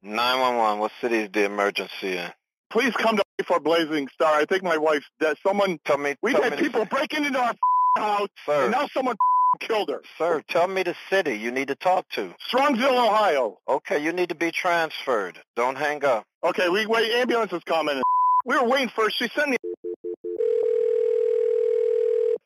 [0.03, 2.29] Nine one one, what city is the emergency in?
[2.71, 4.35] Please come to for Blazing Star.
[4.35, 5.37] I think my wife's dead.
[5.47, 6.17] Someone tell me.
[6.23, 7.55] We've tell had me people breaking into our
[7.97, 8.62] house, Sir.
[8.65, 9.17] and now someone
[9.61, 10.03] killed her.
[10.19, 12.35] Sir, tell me the city you need to talk to.
[12.51, 13.59] Strongsville, Ohio.
[13.69, 15.38] Okay, you need to be transferred.
[15.55, 16.27] Don't hang up.
[16.43, 17.12] Okay, we wait.
[17.12, 18.01] Ambulance is coming.
[18.45, 19.11] We were waiting for.
[19.11, 19.57] She sent me.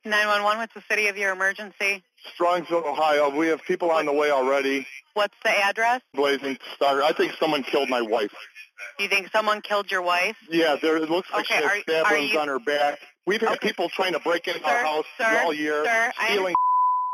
[0.05, 2.03] 911, what's the city of your emergency?
[2.34, 3.30] Strongsville, Ohio.
[3.30, 4.86] We have people on the way already.
[5.14, 6.02] What's the address?
[6.14, 7.02] Blazing Star.
[7.04, 8.32] I think someone killed my wife.
[9.00, 10.36] You think someone killed your wife?
[10.50, 12.60] Yeah, there it looks like Okay, she has are- stab are wounds you- on her
[12.60, 13.00] back.
[13.26, 13.70] We've had Okay.
[13.70, 16.54] people trying to break into our Sir, house sir, all year, sir, I stealing.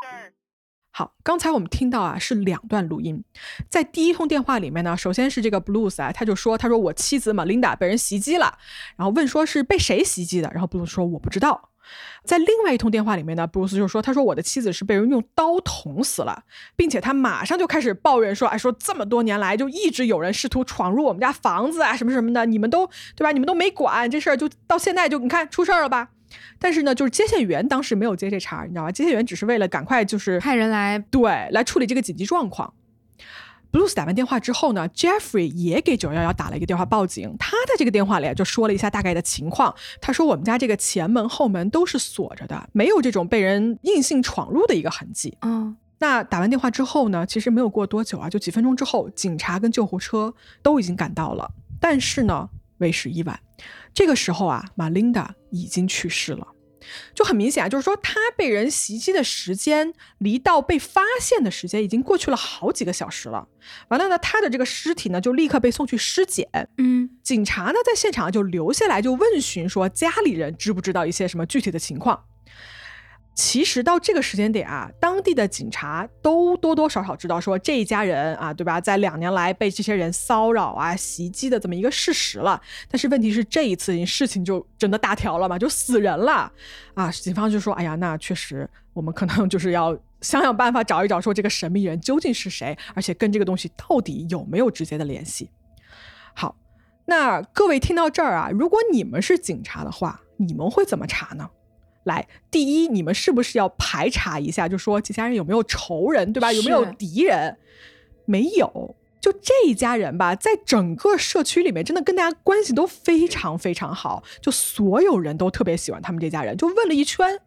[0.02, 0.32] Sir.
[0.90, 3.22] 好，刚才我们听到啊是两段录音，
[3.68, 8.58] 在第一通电话里面呢，首先是这个 Blues 啊，他就说，他说我妻子 Melinda 被人袭击了，
[8.96, 11.70] 然后问说是被谁袭击的，然后 Blues 说我不知道。
[12.23, 16.43] 在另外一通电话里面呢，布鲁斯就说：“他说我的妻子是被人用刀捅死了，
[16.75, 23.31] 并且他马上就开始抱怨说，哎，说这么多年来就一直有人试图闯入我们家房子啊，什么什么的，你们都对吧？
[23.31, 26.09] 你们都没管这事儿，就到现在就你看出事儿了吧？
[26.57, 28.91] 但是呢，就是接线员当时没有接这茬，你知道吧？
[28.91, 32.73] 接线员只是为了赶快就是派人来对来处理这个紧急状况。”
[33.73, 37.35] Blues 打完电话之后呢，Jeffrey 也给九幺幺打了一个电话报警。
[37.39, 39.73] 他在这个电话里就说了一下大概的情况。
[39.99, 50.31] 他说：“我们家这个前门后门都是锁着的，没有这种被人硬性闯入的一个痕迹。”嗯，那打完电话之后呢，其实没有过多久啊，就几分钟之后，警察跟救护车
[50.61, 51.49] 都已经赶到了。
[51.79, 53.39] 但是呢，为时已晚。
[53.91, 56.47] 这个时候啊，玛琳达已经去世了。
[57.13, 63.47] 就很明显啊，就是说他被人袭击的时间，离到被发现的时间已经过去了好几个小时了。
[63.89, 66.69] 完了呢，他的这个尸体呢，就立刻被送去尸检。
[66.77, 72.25] 嗯，警察呢，在现场就留下来，就问询说家里人知不知道一些什么具体的情况。
[73.35, 82.61] 其实到这个时间点啊，当地的警察都多多少少知道说这一家人啊，对吧，在两年来被这些人骚扰啊、袭击的这么一个事实了。
[82.87, 86.51] 但是问题是，这一次事情就真的大条了嘛，就死人了
[86.93, 87.09] 啊！
[87.09, 95.49] 警方就说：“哎呀，那确实，我们可能就是要想想办法找一找，说这个神秘人究竟是谁，而且跟这个东西到底有没有直接的联系。”
[96.35, 96.55] 好，
[97.05, 101.49] 那各位听到这儿啊，如果你们是警察的话，你们会怎么查呢？
[102.03, 106.51] 来，第一，你们是不是要排查一下，就说这家人有没有仇人，对吧？
[106.51, 107.57] 有没有敌人？
[108.25, 116.55] 没有，就这一家人吧，在整个社区里面，真的跟大家关系都非常非常好，就所有人都特别喜欢他们这家人。
[116.55, 117.39] 就问了一圈，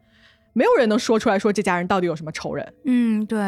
[0.53, 2.75] 没有人能说出来说这家人到底有什么仇人。
[2.85, 3.39] 嗯，对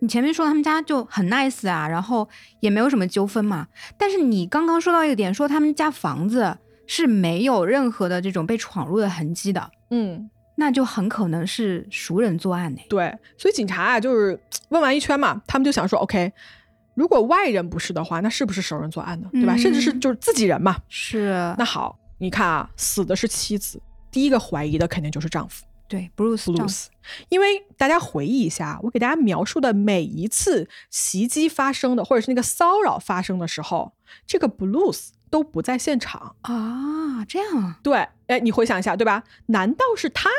[0.00, 2.28] 你前面说他们家就很 nice 啊，然后
[2.60, 3.66] 也没有什么纠纷嘛。
[3.96, 9.70] 但是你刚刚说到一个点，说他们家房子是没有任何的这种被闯入的痕迹的。
[9.90, 10.30] 嗯。
[10.60, 12.80] 那就很可能是熟人作案呢。
[12.88, 14.38] 对，所以警察啊，就是
[14.70, 16.32] 问完一圈嘛，他们就想说，OK，
[16.94, 19.28] 如果外人不是的话，那是不是熟人作案呢？
[19.32, 19.54] 对吧？
[19.54, 20.76] 嗯甚至是就是自己人嘛。
[20.88, 26.86] 是那好，你看啊，死的是妻子，第一个怀疑的肯定就是丈夫对 Bruce 丈夫 Blues，
[27.28, 33.92] 因为大家回忆一下，我给大家描述的每一次袭击发生的，或者是那个骚扰发生的时候，
[34.26, 36.34] 这个 Blues 都不在现场。
[36.42, 39.24] 啊，这样啊，对，哎，你回想一下，对吧？
[39.46, 40.30] 难道是他？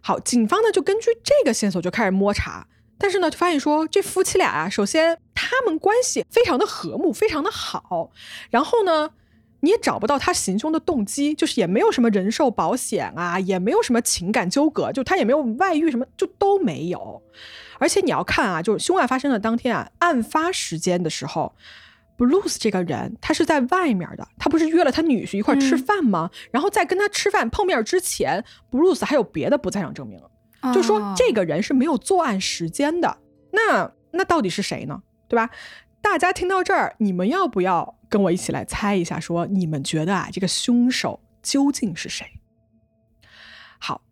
[0.00, 8.10] 好，警方呢就根据这个线索就开始摸查，但是呢就发现说这夫妻俩啊，首先他们关系非常的和睦，非常的好，
[8.50, 9.10] 然后呢。
[9.60, 17.22] 你也找不到他行凶的动机，就是也没有什么人寿保险啊，也没有什么情感纠葛，就他也没有外遇什么，就都没有。
[17.78, 21.54] 而且你要看啊，就是凶案发生的当天啊，案发时间的时候
[22.16, 26.30] ，Blues 这个人他是在外面的，他不是约了他女婿一块吃饭吗？
[26.50, 30.20] 然后在跟他吃饭碰面之前，Blues 还有别的不在场证明，
[30.72, 33.18] 就说哦这个人是没有作案时间的。
[33.52, 35.02] 那那到底是谁呢？
[35.28, 35.50] 对吧？
[36.00, 42.26] 大家听到这儿，你们要不要跟我一起来猜一下说你们觉得啊，这个凶手究竟是谁？
[43.78, 44.02] 好，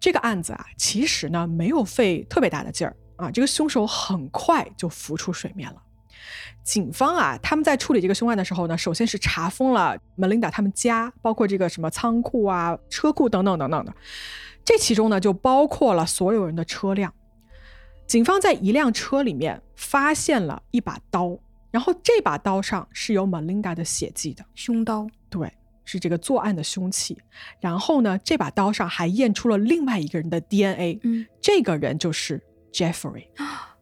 [0.00, 5.82] 这个案子啊，其实呢没有费特别大的劲儿啊，这个凶手很快就浮出水面了。
[6.62, 13.94] 警方啊，他们在处理这个凶案的时候呢，首先是查封了 Melinda 他们家，包括这个什么仓库啊、车库等等等等的。
[14.64, 17.12] 这其中呢，就包括了所有人的车辆。
[18.06, 21.38] 警方在一辆车里面发现了一把刀，
[21.70, 25.52] 然后这把刀上是有 Melinda 的血迹的，凶刀，对，
[25.84, 27.18] 是这个作案的凶器。
[27.60, 33.26] 然后呢，这把刀上还验出了另外一个人的 DNA，嗯，这个人就是 Jeffrey。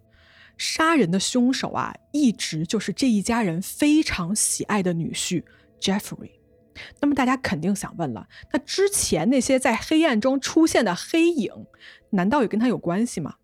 [0.62, 5.44] 杀人的凶手啊，一直就是这一家人非常喜爱的女婿
[5.80, 6.32] Jeffrey。
[7.00, 11.52] 那么大家肯定想问了，那之前那些在黑暗中出现的黑影，
[12.12, 13.36] 难道也跟他有关系吗？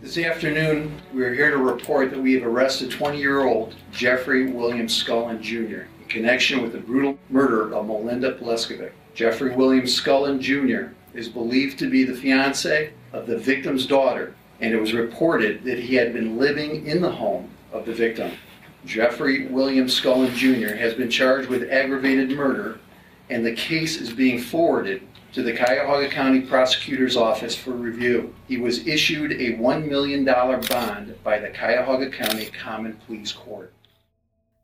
[0.00, 4.50] This afternoon, we are here to report that we have arrested 20 year old Jeffrey
[4.50, 5.86] William Scullin Jr.
[6.00, 8.92] in connection with the brutal murder of Melinda Pleskovic.
[9.14, 10.92] Jeffrey William Scullin Jr.
[11.14, 15.78] is believed to be the fiance of the victim's daughter, and it was reported that
[15.78, 18.32] he had been living in the home of the victim.
[18.84, 20.74] Jeffrey William Scullin Jr.
[20.76, 22.78] has been charged with aggravated murder,
[23.28, 25.02] and the case is being forwarded
[25.32, 28.34] to the Cuyahoga County Prosecutor's Office for review.
[28.46, 33.72] He was issued a $1 million bond by the Cuyahoga County Common Pleas Court.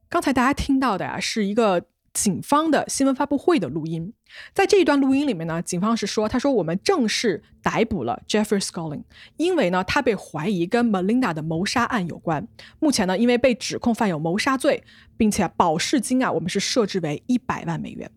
[0.09, 4.14] 刚才大家听到的呀，是一个 警方的新闻发布会的录音。
[4.54, 9.04] 在这一段录音里面呢，警方是说，他说我们正式逮捕了 Jeffrey Scolling，
[9.38, 12.48] 因为呢，他被怀疑跟 Melinda 的谋杀案有关。
[12.80, 14.84] 目前呢，因为被指控犯有谋杀罪，
[15.18, 18.10] 并且保释金啊，我们是设置为一百万美元。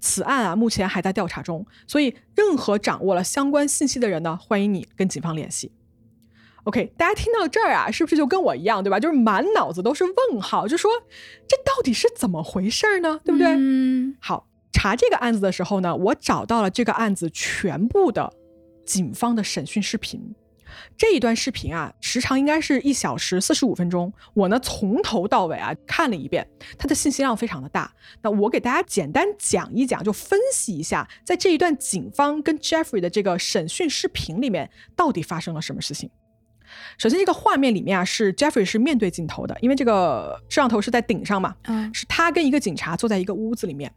[0.00, 5.72] 此案啊，目前还在调查中，所以任何掌握了相关信息的人呢，欢迎你跟警方联系。
[6.64, 9.00] OK，大家听到这儿啊，是不是就跟我一样，对吧？
[9.00, 10.90] 就是满脑子都是问号，就说
[11.48, 13.20] 这到底是怎么回事儿呢？
[13.24, 13.46] 对不对？
[13.48, 18.32] 嗯，好，查这个案子的时候呢，我找到了这个案子全部的
[18.84, 20.34] 警方的审讯视频。
[20.96, 24.12] 这一段视频啊，时长应该是一小时四十五分钟。
[24.34, 26.46] 我呢从头到尾啊看了一遍，
[26.78, 27.92] 它的信息量非常的大。
[28.22, 36.08] 那我给大家简单讲一讲，就分析一下，在这一段警方跟 Jeffrey 的这个审讯视频里面，到底发生了什么事情。
[36.98, 43.92] 首先，这个画面里面啊，是 Jeffrey 是面对镜头的，因为这个摄像头是在顶上嘛，嗯是他跟一个警察坐在一个屋子里面。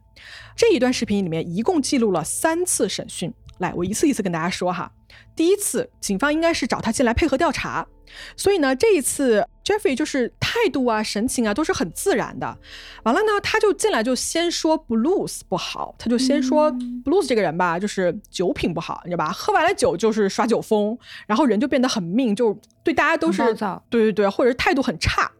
[0.56, 4.90] 这一段视频里面一共记录了三次审讯，来，我一次一次跟大家说哈。
[5.36, 7.86] 第一次，警方应该是找他进来配合调查，
[8.36, 12.56] 所以呢，这一次 Jeffrey 就是态度啊、神情啊都是很自然的。
[13.04, 16.72] 完了呢，他就进来就先说 Blues 不好，他就先说
[17.04, 19.32] Blues 这个人吧，就是酒品不好，你知道吧？
[19.32, 23.42] 喝完了酒就是耍酒疯，然后人就变得很命，就对大家都是
[23.88, 25.30] 对对对，或者是态度很差。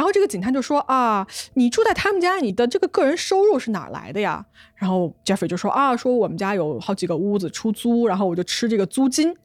[0.00, 4.42] 然后这个警探就说啊，你住在他们家，你的这个个人收入是哪来的呀？
[4.76, 9.36] 然后 Jeffrey 就说啊，说我们家有好几个屋子出租，然后我就吃这个租金。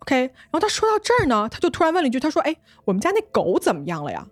[0.00, 4.26] OK，然后他说到这儿呢，他就突然问了一句，他说：“哎，我们家那狗怎么样了呀？”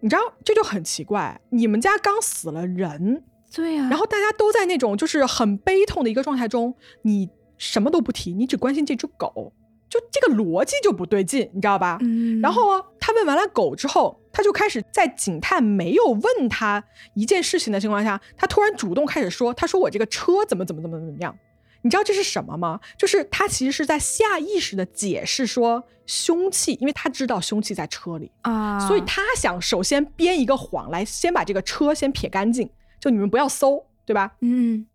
[0.00, 9.54] 你知道这就很奇怪，你们家刚死了人，对呀、然后大家都在那种就是很悲痛的一个状态中，你什么都不提，你只关心这只狗，
[9.92, 11.98] 就这个逻辑就不对劲，你知道吧？
[12.00, 21.36] 嗯，然后啊，他问完了狗之后，他就开始在警探没有问他一件事情的情况下，他突然主动开始说：“他说我这个车怎么怎么怎么怎么样。”
[21.84, 22.80] 你知道这是什么吗？
[22.96, 34.32] 就是他其实是在下意识的解释说凶器，因为他知道凶器在车里，啊，所以他想首先编一个谎来，先把这个车先撇干净，就你们不要搜，对吧？
[34.40, 34.86] 嗯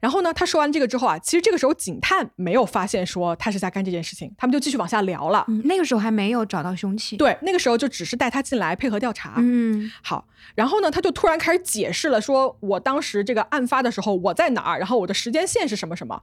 [0.00, 5.44] 然后呢，他说完这个之后啊，其实这个时候警探没有发现说他是在干这件事情，他们就继续往下聊了。
[5.48, 7.16] 嗯，那个时候还没有找到凶器。
[7.16, 9.34] 对，那个时候就只是带他进来配合调查。
[9.38, 16.22] 嗯，好，然后呢，他就突然开始解释了，说我当时这个案发的时候我在哪儿，然后我的时间线是什么什么。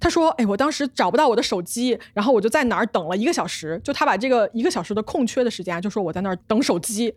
[0.00, 7.14] 他说，哎，我当时找不到我的手机，然后我就在哪儿等了一个小时，就他把这个一个小时的空缺的时间，就说我在那儿等手机。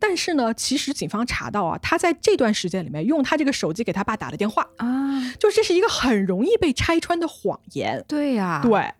[0.00, 8.04] 但是呢，其实警方查到啊，他在这段时间里面用他这个手机给他爸打了电话啊，就这是一个很容易被拆穿的谎言。
[8.06, 8.92] 对呀，对。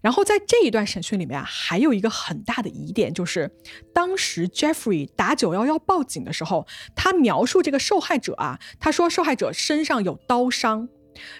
[0.00, 3.50] 然后在这一段审讯里面啊，还有一个很大的疑点，就是
[3.92, 10.88] 当时 Jeffrey 打九幺幺报警的时候，他描述这个受害者啊，他说受害者身上有刀伤，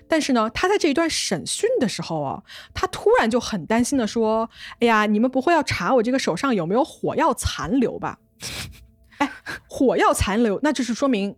[0.07, 2.43] 但是呢，他在这一段审讯的时候啊，
[2.75, 4.51] 他突然就很担心的说
[4.81, 8.19] ：“哎呀，你们不会要查我这个手上有没有火药残留吧？”
[9.71, 11.35] 哎，火药残留，那就是说明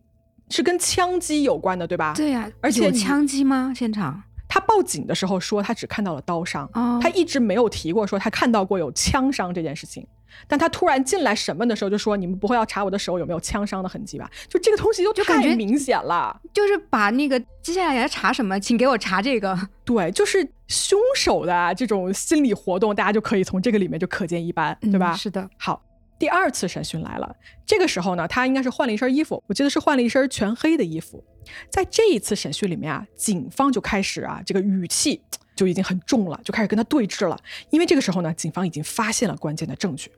[0.49, 2.15] 是跟枪击有关的，对吧？
[2.17, 3.73] 对呀，而且有枪击吗？
[3.77, 4.23] 现场？
[4.49, 10.07] 他报警的时候说他只看到了刀伤，哦、他一直没有提过说他看到过有枪伤这件事情。
[10.49, 19.59] 但他突然进来审问的时候就说：“你们不会要查我的手有没有枪伤的痕迹吧？”就这个东西就就感觉明显了，就是把那个接下来要查什么，请给我查这个。
[19.85, 25.13] 对，就是凶手的这种心理活动，大家就可以从这个里面就可见一斑，对吧？
[25.13, 25.49] 嗯、是的。
[25.59, 25.83] 好。
[26.23, 27.35] 第二次审讯来了，
[27.67, 31.21] 这个时候呢，他应该是换了一身衣服，我记得是换了一身全黑的衣服。
[31.69, 35.21] 在这一次审讯里面啊，警方就开始啊，这个语气
[35.57, 37.37] 就已经很重了，就开始跟他对峙了。
[37.71, 40.13] 因为这个时候呢，警方已经发现了关键的证据。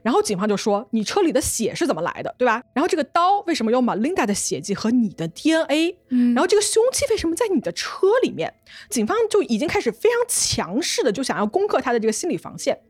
[0.00, 2.62] 然后警方就说：“你车里的血是怎么来的，对吧？
[2.72, 5.98] 然后这个刀为什么有 Melinda 的血迹和你的 DNA？
[6.08, 8.54] 嗯，然后这个凶器为什么在你的车里面？”
[8.88, 12.80] 警方就已经开始非常强势的就想要攻克他的这个心理防线。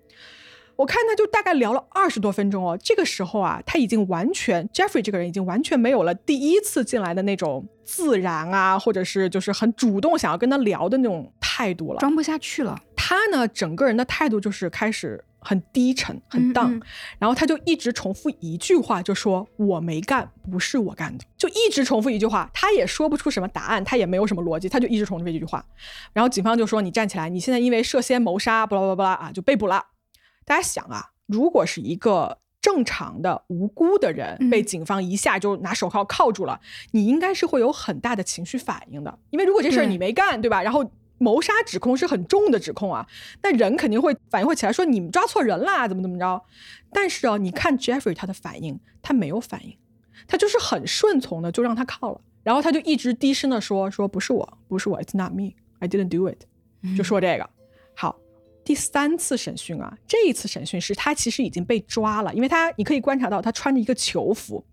[0.81, 12.81] 我看他就大概聊了二十多分钟哦，这个时候啊，他已经完全 Jeffrey 这个人已经完全没有了第一次进来的那种自然啊，或者是就是很主动想要跟他聊的那种态度了，装不下去了。
[12.97, 16.83] 他呢，整个人的态度就是开始很低沉、很荡，嗯嗯
[17.19, 25.63] 然后他就一直重复一句话，就说我没干，不是我干的，就一直重复一句话，他也说不出什么答案，他也没有什么逻辑，他就一直重复这句话。
[26.15, 29.85] 然后警方就说你站起来，你现在因为涉嫌谋杀，巴拉巴拉巴拉啊，就被捕了。
[30.51, 40.61] 大家想啊，如果是一个正常的无辜的人嗯被警方一下就拿手铐铐住了，你应该是会有很大的情绪反应的，因为如果这事儿你没干，对吧？
[40.61, 43.07] 然后谋杀指控是很重的指控啊，
[43.45, 46.43] 那人肯定会反应会起来说你们抓错人啦，怎么怎么着？
[46.93, 49.77] 但是啊，你看 Jeffrey 他的反应，他没有反应，
[50.27, 56.41] 他就是很顺从的就让他铐了，然后他就一直低声的说说不是我，不是我，It's not me，I didn't do it，
[56.99, 57.49] 就说这个。
[57.95, 58.19] 好，
[58.71, 64.65] 第三次审讯啊，这一次审讯是他其实已经被抓了，因为他你可以观察到他穿着一个囚服，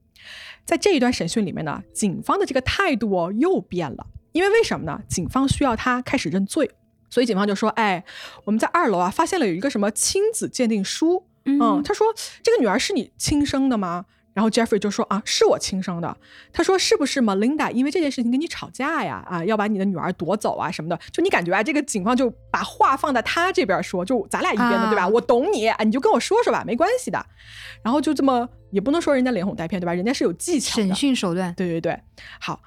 [0.64, 5.02] 在这一段审讯里面呢，警方的这个态度哦又变了，因为为什么呢？
[5.10, 6.70] 警方需要他开始认罪，
[7.10, 8.06] 所以警方就说：“哎，
[8.44, 12.06] 我们在二楼啊发现了有一个什么亲子鉴定书，嗯，他说
[12.44, 14.06] 这个女儿是你亲生的吗？”
[14.38, 16.16] 然后 Jeffrey 就说啊，是我亲生的。
[16.54, 19.26] 他说是不是 Melinda 因为这件事情跟你吵架呀？
[19.28, 21.00] 啊，要把你的女儿夺走啊什么的？
[21.12, 25.08] 就你感觉啊，这个警方就把话放在他这边说，就咱俩一边的，啊对吧？
[25.08, 27.26] 我懂你，啊，你就跟我说说吧，没关系的。
[27.82, 29.94] 然后就这么也不能说人家连哄带骗，对吧？
[29.96, 30.96] 人家是有技巧的审。
[30.96, 32.00] 讯手段，对对对，
[32.40, 32.62] 好。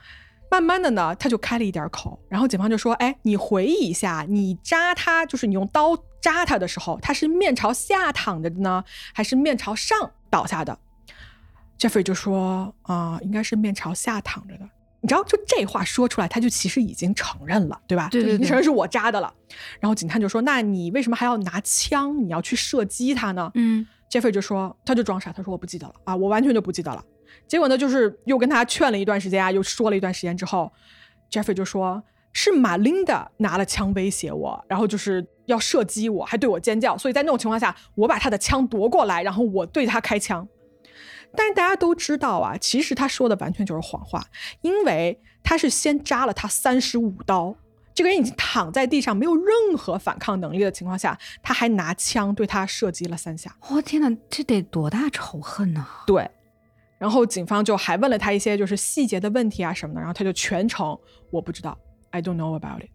[0.53, 8.83] 慢慢的呢，他就开了一点口，然后警方就说：“哎，你回忆一下，你扎他，就是你用刀扎他的时候，他是面朝下躺着的呢，
[9.15, 10.77] 还是面朝上倒下的
[11.81, 14.69] ？”Jeffrey 就说：“啊、应该是面朝下躺着的。”
[15.03, 18.09] 你知道，就这话说出来，他就其实已经承认了，对吧？
[18.11, 19.33] 对对对就已经承认是我扎的了。
[19.81, 22.23] 然后警探就说：“那你为什么还要拿枪？
[22.23, 27.03] 你要去射击他呢？”嗯 Jeffrey 就说，他就装傻，他说我不记得了啊，我完全就不记得了。
[27.49, 30.71] 结果呢，就是又跟他劝了一段时间啊，又说了一段时间之后
[31.31, 32.03] ，Jeffrey 就说
[32.35, 40.47] 是玛琳达拿了枪威胁我，然后就是要射击我，还对我尖叫，所以在那种情况下，我把他的枪夺过来，然后我对他开枪。
[41.37, 44.25] 但是大家都知道啊，其实他说的完全就是谎话，
[44.63, 47.55] 因为他是先扎了他三十五刀。
[47.93, 53.55] 这个人已经躺在地上，没有任何反抗能力的情况下，他还拿枪对他射击了三下。
[53.69, 56.31] 我、天哪，这得多大仇恨呢、对，
[56.99, 60.97] 然后警方就还问了他一些就是细节的问题啊什么的，然后他就全程
[61.31, 61.77] 我不知道
[62.11, 62.91] ，I don't know about it。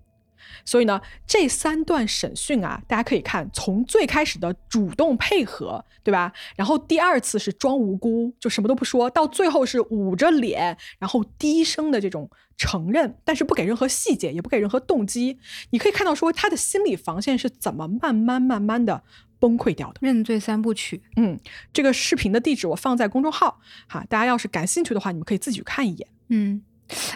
[0.64, 6.32] 所以呢，这三段审讯啊，大家可以看，从最开始的主动配合，对吧？
[6.56, 15.38] 然后第二次是装无辜，就什么都不说，到最后是捂着脸，然后低声的这种承认，但是不给任何细节，也不给任何动机。
[15.72, 19.04] 你可以看到说他的心理防线是怎么慢慢慢慢的
[19.40, 20.00] 崩溃掉的。
[20.02, 21.40] 认罪三部曲，嗯，
[21.74, 26.08] 这个视频的地址我放在公众号哈，大家要是感兴趣的话，你们可以自己去看一眼。
[26.30, 26.64] 嗯，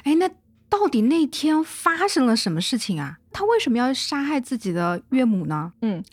[0.03, 0.29] 哎，那
[0.69, 3.17] 到底那天发生了什么事情啊？
[3.31, 5.73] 他为什么要杀害自己的岳母呢？
[5.81, 6.03] 嗯，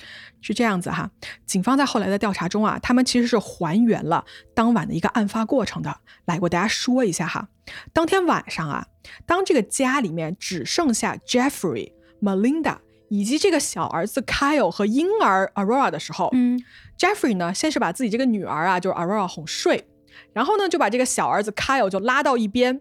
[0.40, 1.10] 是这样子哈。
[1.44, 6.00] 警方在后来的调查中啊，他们其实是还原了当晚的一个案发过程的。
[6.24, 7.48] 来，我大家说一下哈。
[7.92, 8.86] 当天晚上啊，
[9.26, 11.92] 当这个家里面只剩下 Jeffrey、
[12.22, 12.78] Melinda
[13.10, 16.58] 以及这个小儿子 Kyle 和婴儿 Aurora 的时候，嗯
[16.98, 19.86] ，Jeffrey 呢，先是把自己这个女儿啊，就是 Aurora 哄睡，
[20.32, 22.80] 然后呢，就把这个小儿子 Kyle 就拉到一边，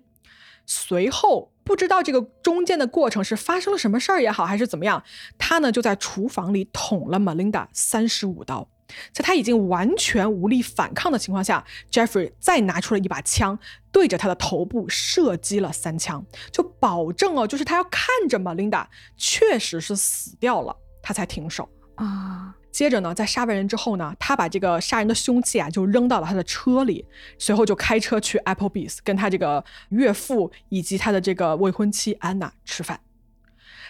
[0.66, 1.52] 随后。
[1.66, 5.04] 不知道这个中间的过程是发生了什么事儿也好，还是怎么样，
[5.38, 8.70] 他呢就在厨房里捅了 Melinda 三十五刀，
[9.12, 13.58] 在他已经完全无力反抗的情况下，Jeffrey 再拿出了一把枪，
[13.92, 18.86] 对着他的头部射击了三枪，就保证哦，就是他要看着 Melinda
[19.18, 22.56] 确实是死掉了，他才停手啊。
[22.76, 27.06] 接着呢，在杀完人之后呢，他把这个杀人的凶器啊就扔到了他的车里，
[27.40, 33.00] 随后就开车去 Applebee's 跟他这个岳父以及他的这个未婚妻安娜吃饭。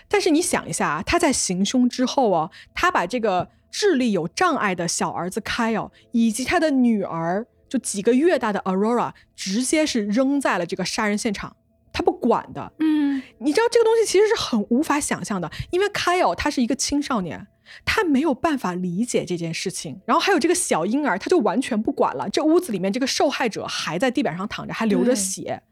[0.07, 11.55] 但是你想一下啊，他在行凶之后啊，他把这个智力有障碍的小儿子 Kyle 以及他的女儿就几个月大的 Aurora 直接是扔在了这个杀人现场，
[11.95, 12.71] 他不管的。
[12.79, 17.47] 嗯，你知道这个东西其实是很无法想象的，因为 Kyle 他是一个青少年。
[17.83, 22.29] 他没有办法理解这件事情，然后还有这个小婴儿，他就完全不管了。
[22.29, 25.63] 这屋子里面这个受害者还在地板上躺着，还流着血，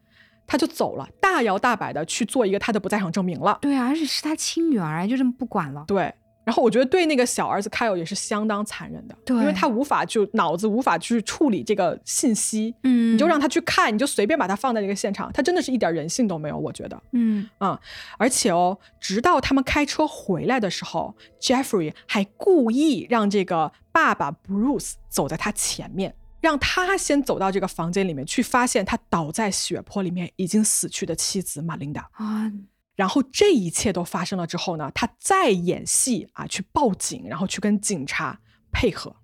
[0.44, 3.56] 他就走了，大摇大摆的去做一个他的不在场证明了。
[3.62, 5.84] 对啊，而且是他亲女儿，就这么不管了。
[5.86, 6.12] 对。
[6.44, 17.80] 然后我觉得对那个小儿子 Kyle 也是相当残忍的，对，因为他无法就脑子无法去处理这个信息，嗯，你就让他去看，你就随便把他放在这个现场，他真的是一点人性都没有，我觉得，嗯啊，
[18.18, 32.52] 而且哦，直到他们开车回来的时候，Jeffrey 还故意让这个爸爸 Bruce 走在他前面，让他先走到这个房间里面去，发现他倒在血泊里面已经死去的妻子玛琳达啊。
[32.94, 38.40] 然后这一切都发生了之后呢，他再演戏啊，去报警，然后去跟警察
[38.70, 39.16] 配合。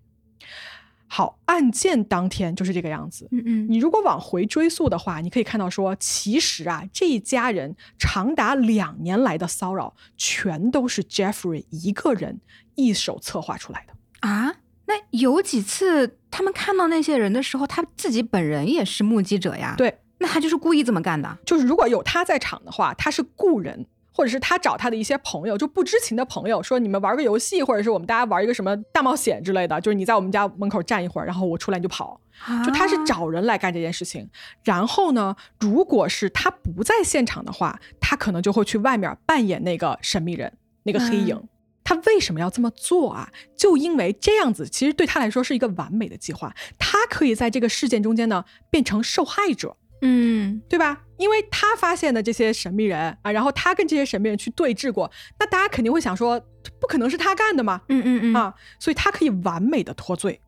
[1.13, 3.27] 好，案件当天就是这个样子。
[3.33, 12.41] 嗯嗯，你如果往回追溯的话，你可以看到说，其实啊，这一家人长达两年来的骚扰，全都是 Jeffrey 一个人
[12.77, 14.55] 一手策划出来的啊。
[14.87, 19.75] 那有几次他们看到那些人的时候，他自己本人也是目击者呀？
[19.77, 19.99] 对。
[20.23, 32.21] 那他就是故意这么干的，就是如果有他在场的话，他是雇人，或者是他找他的一些朋友，就不知情的朋友，说你们玩个游戏，或者是我们大家玩一个什么大冒险之类的，就是你在我们家门口站一会儿，然后我出来你就跑，
[32.67, 34.29] 就他是找人来干这件事情。
[34.63, 40.53] 然后呢，如果是他不在现场的话，他可能就会去外面扮演那个神秘人，
[40.83, 41.43] 那个黑影。
[41.83, 43.31] 他为什么要这么做啊？
[43.57, 49.77] 就因为这样子，其实对他来说是一个完美的计划，他可以在这个事件中间呢变成受害者。
[50.03, 51.03] 嗯，对吧？
[51.19, 56.41] 因为他发现的这些神秘人啊，然后他跟这些神秘人去对峙过，那大家肯定会想说，
[56.81, 57.83] 不可能是他干的嘛？
[57.89, 60.41] 嗯嗯嗯啊，所以他可以完美的脱罪。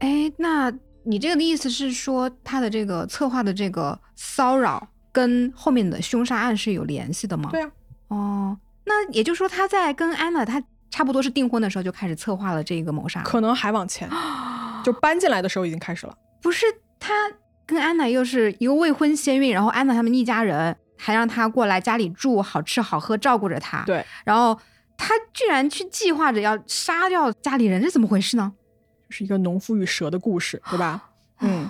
[0.00, 0.72] 哎，那
[1.04, 7.50] 你这个的意思是说，他的这个策划的这个骚扰跟后面的凶杀案是有联系的吗？
[7.52, 7.70] 对啊。
[8.08, 10.60] 哦，那也就是说，他在跟安娜他
[10.90, 14.10] 差不多是订婚的时候就开始策划了这个谋杀，可能还往前，
[14.82, 16.16] 就搬进来的时候已经开始了。
[16.42, 16.66] 不是
[16.98, 17.14] 他。
[17.70, 23.82] 跟安娜又是一个未婚先孕，然后安娜他们一家人还让他过来家里住，好吃好喝，照顾着她。
[23.84, 24.58] 对，然后
[24.96, 28.52] 他居然去计划着要杀掉家里人，这怎么回事呢？
[29.08, 31.10] 是一个农夫与蛇的故事，对吧？
[31.40, 31.68] 嗯，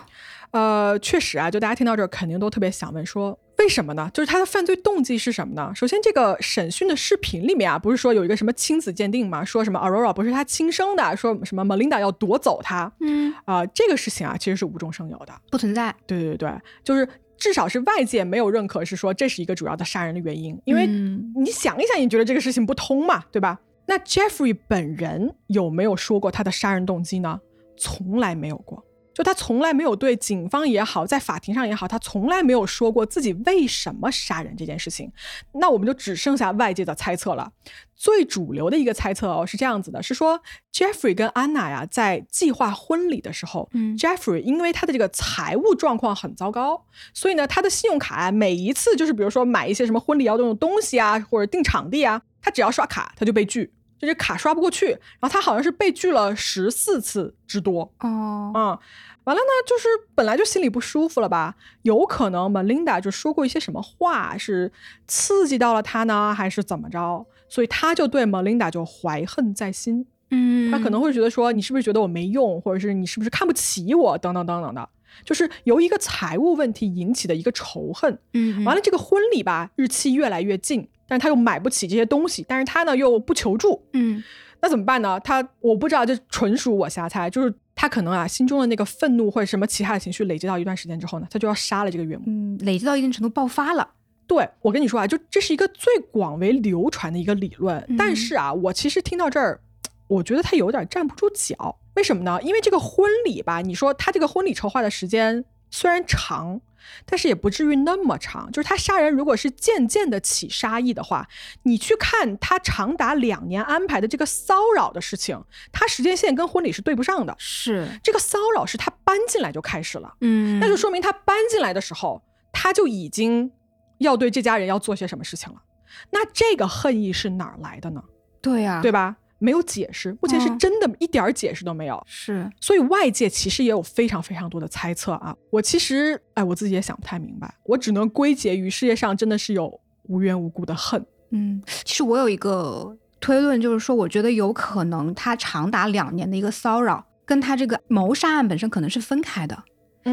[0.50, 3.38] 呃，确实啊，就大家听到这儿肯定都特别想问说。
[3.60, 4.10] 为什么呢？
[4.14, 5.70] 就是他的犯罪动机是什么呢？
[5.74, 9.44] 首先，这个审讯的视频里面啊，不是说有一个什么亲子鉴定吗？
[9.44, 12.90] 说什么 Aurora 不是他亲生的，说什么 Melinda 要夺走他。
[13.00, 15.94] 嗯啊，这个事情啊，其实是无中生有的，不存在。
[16.06, 16.50] 对对对，
[16.82, 17.06] 就是
[17.36, 20.58] 至少是外界没有认可，是说这是一个主要的杀人的原因。
[20.64, 23.60] 因为你想一想，你觉得这个事情不通嘛，对吧？
[23.86, 27.38] 那 Jeffrey 本人有没有说过他的杀人动机呢？
[27.76, 28.82] 从来没有过。
[29.12, 35.10] 就他从来没有对警方也好，在法庭上也好，他从来没有说过自己为什么杀人这件事情。
[35.54, 37.52] 那我们就只剩下外界的猜测了。
[37.96, 40.40] 最主流的一个猜测哦是这样子的：是说
[40.72, 53.70] Jeffrey 跟安娜呀在计划婚礼的时候，嗯，Jeffrey 因为他的这个财务状况很糟糕，所以呢，他的信用卡每一次就是比如说买一些什么婚礼要用的东西啊，或者订场地啊，他只要刷卡他就被拒。
[54.00, 58.78] 就是卡刷不过去，然后他好像是被拒了十四次之多哦，嗯，
[59.24, 64.72] 完了呢，就是本来就心里不舒服了吧，有可能 Melinda 就说过一些什么话，是
[65.06, 67.26] 刺激到了他呢，还是怎么着？
[67.48, 74.88] 所以他就对 Melinda 就怀恨在心，嗯，他可能会觉得说，你是不是觉得我没用，或者是你是不是看不起我，等等等等的。
[75.24, 78.16] 就是由一个财务问题引起的一个仇恨。
[78.32, 84.22] 嗯完了，这个婚礼吧，日期越来越近，但是他又买不起这些东西，但是他呢又不求助，嗯
[84.60, 85.18] 那怎么办呢？
[85.20, 92.22] 他我不知道，这纯属我瞎猜，就是他可能啊心中的那个愤怒或者什么其他的情绪累积到一段时间之后呢，他就要杀了这个岳母。
[92.28, 93.90] 嗯，累积到一定程度爆发了。
[94.28, 99.58] 对我跟你说啊，就这是一个最广为流传的一个理论，嗯但是啊，我其实听到这儿，
[100.06, 101.76] 我觉得他有点站不住脚。
[101.96, 102.38] 为什么呢？
[102.42, 106.60] 因为这个婚礼吧，你说他这个婚礼筹划的时间虽然长，
[107.04, 108.50] 但是也不至于那么长。
[108.52, 111.28] 就是他杀人如果是渐渐的起杀意的话，
[111.62, 117.34] 你去看他长达两年安排的这个骚扰的事情，他时间线跟婚礼是对不上的。
[117.38, 120.14] 是，这个骚扰是他搬进来就开始了。
[120.20, 122.22] 嗯那就说明他搬进来的时候，
[122.52, 123.50] 他就已经
[123.98, 125.62] 要对这家人要做些什么事情了。
[126.10, 128.02] 那这个恨意是哪儿来的呢？
[128.40, 129.16] 对呀、对吧？
[129.40, 132.00] 没有解释，目前是嗯真的一点儿解释都没有。
[132.06, 135.34] 是，所以外界其实也有非常非常多的猜测啊。
[135.50, 141.04] 我其实哎，我自己也想不太明白，我只能归结于世界上真的是有无缘无故的恨。
[141.30, 149.64] 嗯，其实我有一个推论，就是说，我觉得有可能他长达两年的一个骚扰，跟他这个谋杀案本身可能是分开的。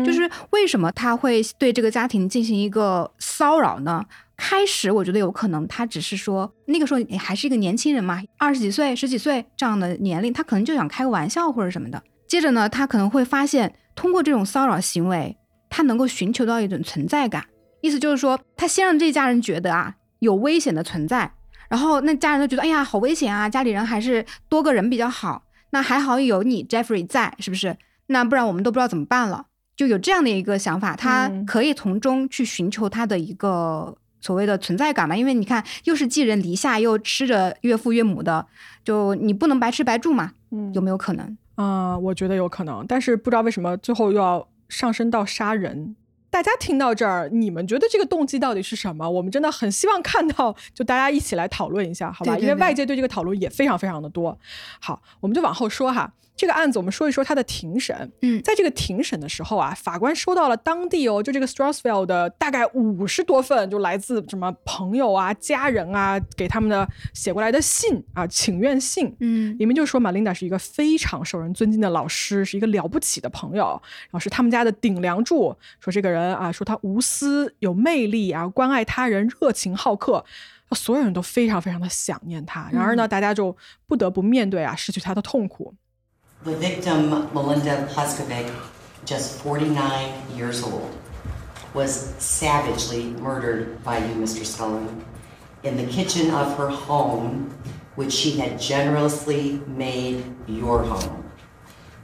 [0.05, 4.05] 就是为什么他会对这个家庭进行一个骚扰呢？
[4.35, 12.01] 开始我觉得有可能他只是说那个时候你还是一个年轻人嘛，二十几岁、十几岁这样的年龄，他可能就想开个玩笑或者什么的。
[12.27, 15.35] 接着呢，他可能会发现通过这种骚扰行为，
[15.69, 17.45] 他能够寻求到一种存在感。
[17.81, 21.31] 意思就是说，他先让这家人觉得啊有危险的存在，
[21.67, 25.43] 然后那家人都觉得哎呀好危险啊，家里人还是多个人比较好。
[25.71, 27.75] 那还好有你 Jeffrey 在，是不是？
[28.05, 29.46] 那不然我们都不知道怎么办了。
[29.77, 35.15] 就有这样的一个想法，他嗯可以从中去寻求他的一个所谓的存在感嘛。
[35.15, 38.45] 因为你看，又是寄人篱下，又吃着岳父岳母的，
[38.83, 40.33] 就你不能白吃白住嘛。
[40.51, 41.37] 嗯有没有可能？
[41.55, 45.95] 啊、我觉得有可能，但是不知道为什么最后又要上升到杀人。
[46.29, 49.09] 大家听到这儿，你们觉得这个动机到底是什么？
[49.09, 52.33] 我们真的很希望看到，就大家一起来讨论一下，好吧？
[52.33, 54.37] 对对对因为外界对这个讨论也非常非常的多。
[54.79, 56.11] 好，我们就往后说哈。
[56.37, 58.09] 这个案子，我们说一说他的庭审。
[58.21, 69.13] 嗯在这个庭审的时候啊，法官收到了当地哦，就这个 Strasville 的大概五十多份，就来自什么朋友啊、家人啊，给他们的写过来的信啊，请愿信。
[69.19, 75.55] 嗯里面就说玛琳达是一个非常受人尊敬的老师，是一个了不起的朋友，然后是他们家的顶梁柱。
[75.79, 80.23] 说这个人啊，说他无私、有魅力啊，关爱他人、热情好客，
[80.73, 82.69] 所有人都非常非常的想念他。
[82.71, 83.55] 然而呢，大家就
[83.87, 85.73] 不得不面对啊失去他的痛苦。
[86.43, 88.53] The victim, Melinda Pleskovic,
[89.05, 90.95] just 49 years old,
[91.73, 94.45] was savagely murdered by you, Mr.
[94.45, 95.03] Scullin,
[95.63, 97.49] in the kitchen of her home,
[97.95, 101.29] which she had generously made your home.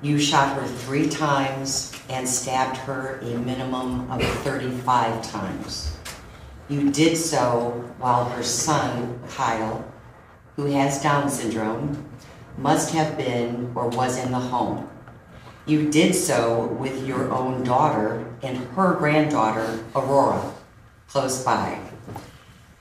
[0.01, 5.95] You shot her three times and stabbed her a minimum of 35 times.
[6.69, 7.69] You did so
[7.99, 9.86] while her son, Kyle,
[10.55, 12.09] who has Down syndrome,
[12.58, 14.89] must have been or was in the home.
[15.66, 20.54] You did so with your own daughter and her granddaughter, Aurora,
[21.08, 21.80] close by.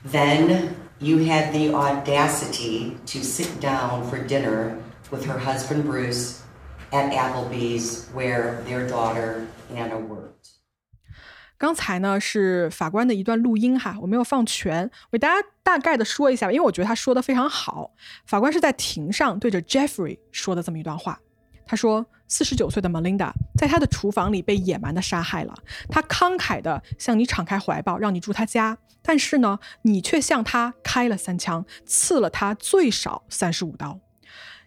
[0.03, 6.43] Then you had the audacity to sit down for dinner with her husband Bruce
[6.91, 10.22] at Applebee's, where their daughter Anna worked.
[11.63, 17.89] 刚才呢是法官的一段录音哈，我没有放全，我给大家大概的说一下吧，因为我觉得他说的非常好。
[18.25, 21.17] 法官是在庭上对着 Jeffrey 说的这么一段话，
[21.65, 25.55] 他说：“四十九岁的 Melinda 在他的厨房里被野蛮的杀害了，
[25.87, 33.97] 他慷慨的向你敞开怀抱，让你住他家，但是呢，你却向他开了三枪，刺了他最少三十五刀。”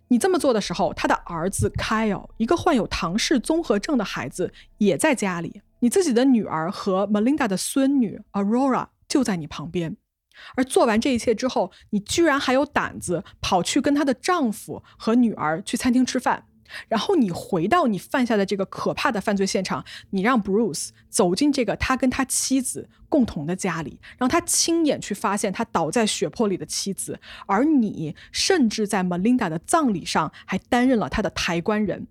[0.09, 5.61] 你这么做的时候，他的儿子 Kyle，一个患有唐氏综合症的孩子，也在家里。
[5.87, 9.97] 你自己的女儿和 Melinda 的孙女 Aurora 就在你旁边。
[10.57, 16.47] 而做完这一切之后，你居然还有胆子跑去跟她的丈夫和女儿去餐厅吃饭，
[16.89, 32.09] 然后你回到你犯下的这个可怕的犯罪现场，你让 Bruce 走进这个他跟他妻子共同的家里，让他亲眼去发现他倒在血泊里的妻子，而你甚至在 Melinda 的葬礼上还担任了他的抬棺人。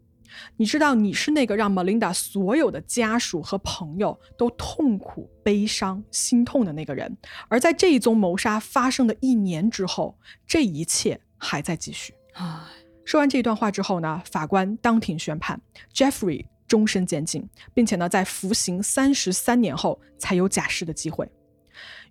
[0.58, 7.18] 你知道你是那个让 Melinda 所有的家属和朋友都痛苦、悲伤、心痛的那个人，
[7.48, 10.18] 而在这一宗谋杀发生的一年之后，
[10.48, 12.14] 这一切还在继续。
[12.34, 12.72] 啊，
[13.06, 15.62] 说完这段话之后呢，法官当庭宣判
[15.94, 21.30] Jeffrey 终身监禁，并且呢，在服刑三十三年后才有假释的机会。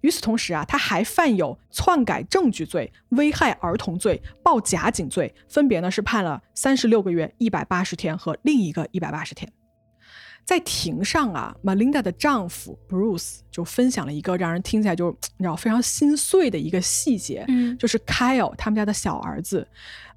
[0.05, 9.51] 与此同时啊，他还犯有篡改证据罪、危害儿童罪、报假警罪，分别呢是判了三十六个月、一百八十天和另一个一百八十天。
[10.45, 19.67] 在庭上啊，Melinda 的丈夫 Bruce 就分享了一个让人听起来就你知道非常心碎的一个细节，嗯就是 Kyle 他们家的小儿子，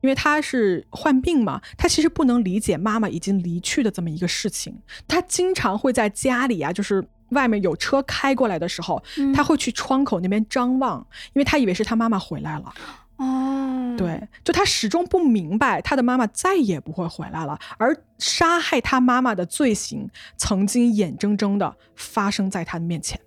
[0.01, 4.77] 因为他是患病嘛，他其实不能理解妈妈已经离去的这么一个事情，
[5.07, 7.07] 他经常会在家里啊，就是。
[7.29, 10.99] 外面有车开过来的时候，嗯他会去窗口那边张望，
[11.33, 12.73] 因为他以为是他妈妈回来了。
[13.17, 20.07] 哦，，对，就他始终不明白他的妈妈再也不会回来了，而杀害他妈妈的罪行
[20.37, 23.19] 曾经眼睁睁的发生在他的面前。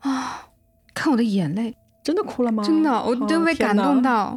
[0.00, 0.48] 啊，
[0.92, 2.64] 看我的眼泪，真的哭了吗？
[2.64, 4.36] 真的，我哦真被感动到。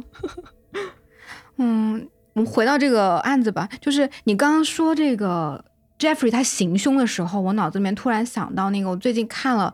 [1.58, 5.64] 嗯，我们回到这个案子吧，就是你刚刚说这个
[6.02, 9.72] Jeffrey 他行凶的时候，我脑子里面突然想到那个我最近看了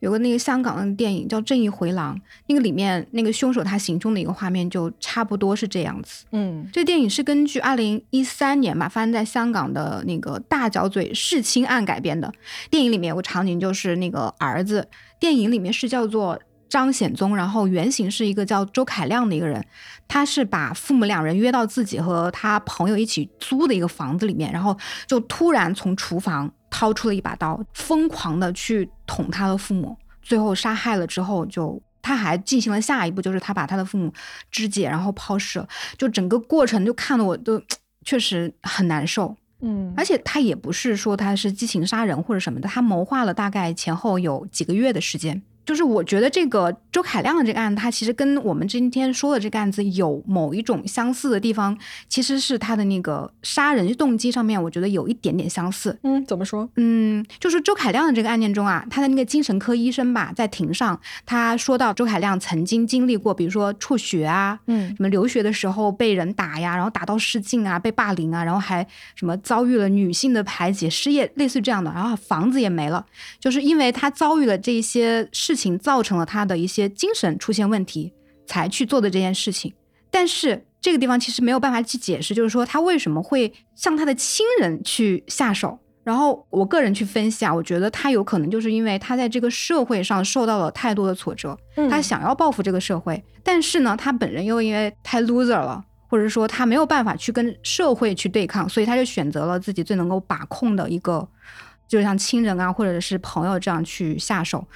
[0.00, 2.16] 有个那个香港的电影叫《正义回廊》，
[2.48, 6.24] 那个里面那个凶手他行凶的一个画面就差不多是这样子。
[6.32, 12.32] 嗯这电影是根据二零一三年吧发生在香港的那个大角嘴弑亲案改编的。
[12.68, 14.88] 电影里面有个场景就是那个儿子，
[15.20, 19.64] 电影里面是叫做张显宗，然后原型是一个叫周凯亮的一个人，
[20.06, 31.80] 他是把父母两人约到自己和他朋友一起租的一个房子里面，然后就突然从厨房掏出了一把刀，疯狂的去捅他的父母，最后杀害了之后就。
[32.00, 34.10] 他还进行了下一步，就是他把他的父母
[34.50, 35.68] 肢解，然后抛尸了。
[35.98, 37.60] 就整个过程就看得我都
[38.02, 39.36] 确实很难受。
[39.60, 45.42] 嗯而且他也不是说他是激情杀人或者什么的，他谋划了大概前后有几个月的时间。
[45.68, 51.78] 就是我觉得这个周凯亮的这个案子，他其实跟我们今天说的这个案子有某一种相似的地方，
[52.08, 55.96] 其实是他的那个杀人动机上面，我觉得有一点点相似。
[56.02, 56.68] 嗯，怎么说？
[56.74, 68.84] 嗯，就是周凯亮的这个案件中啊，他的那个精神科医生吧，在庭上他说到周凯亮曾经经历过，比如说辍学啊，嗯什么留学的时候被人打呀，然后打到失禁啊，被霸凌啊，然后还
[69.14, 73.06] 什么遭遇了女性的排挤、失业，类似于这样的，然后房子也没了，
[73.38, 78.12] 就是因为他遭遇了这些事情，造成了他的一些精神出现问题，
[78.46, 79.72] 才去做的这件事情。
[80.10, 85.78] 但是这个地方其实没有办法去解释，就是说他为什么会向他的亲人去下手。
[86.04, 101.28] 然后我个人去分析啊，我觉得他有可能就是因为他在这个社会上受到了太多的挫折，嗯他想要报复这个社会，但是呢，他本人又因为太 loser 了，或者说他没有办法去跟社会去对抗，所以他就选择了自己最能够把控的一个，
[101.86, 104.66] 就像亲人啊，或者是朋友这样去下手。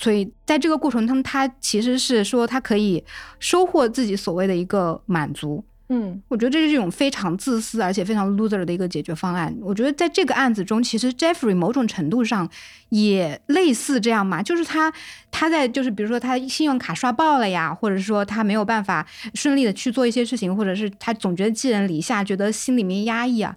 [0.00, 3.04] 所以在这个过程中，他其实是说他可以
[3.38, 5.62] 收获自己所谓的一个满足。
[5.92, 9.52] 嗯我觉得这是一种非常自私而且非常 loser 的一个解决方案。
[9.60, 12.48] 我觉得在这个案子中，其实 Jeffrey 某种程度上
[12.90, 14.92] 也类似这样嘛，就是他
[15.32, 23.56] 他在就是比如说他信用卡刷爆了呀，或者说他没有办法顺利的去做一些事情，或者是他总觉得寄人篱下，觉得心里面压抑啊。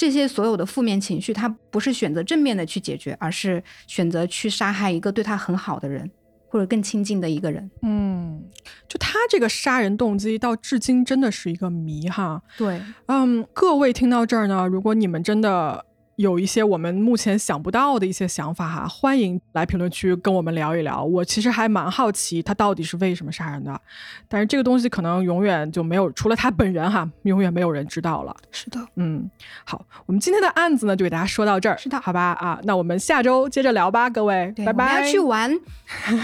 [0.00, 6.10] 这些所有的负面情绪，他不是选择正面的去解决，而是选择去杀害一个对他很好的人，
[6.48, 7.70] 或者更亲近的一个人。
[7.82, 8.42] 嗯，
[8.88, 12.40] 就他这个杀人动机到至今真的是一个谜哈。
[12.56, 15.84] 对，嗯，各位听到这儿呢，如果你们真的
[16.20, 21.02] 有一些我们目前想不到的一些想法哈，欢迎来评论区跟我们聊一聊。
[21.02, 23.80] 我其实还蛮好奇他到底是为什么杀人的，
[24.28, 28.36] 但是这个东西可能永远就没有，除了他本人哈，永远没有人知道了。
[28.50, 29.30] 是的，嗯，
[29.64, 34.84] 好，我们今天的案子呢就给大家说到这儿，是的好吧啊，那我们下周接着聊吧，各位，拜拜。
[34.92, 35.50] 我们要去玩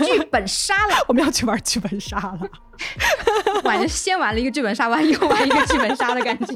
[0.05, 1.07] 剧本杀了。
[1.09, 2.41] 我们要去玩剧本杀了。
[3.65, 6.55] 玩先玩了一个剧本杀，完又玩一个剧本杀的感觉。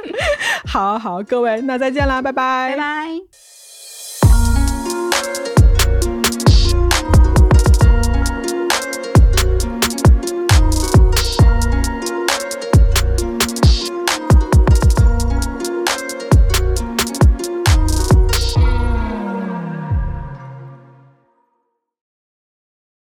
[0.66, 3.08] 好好，各位，那再见啦，拜拜，拜拜。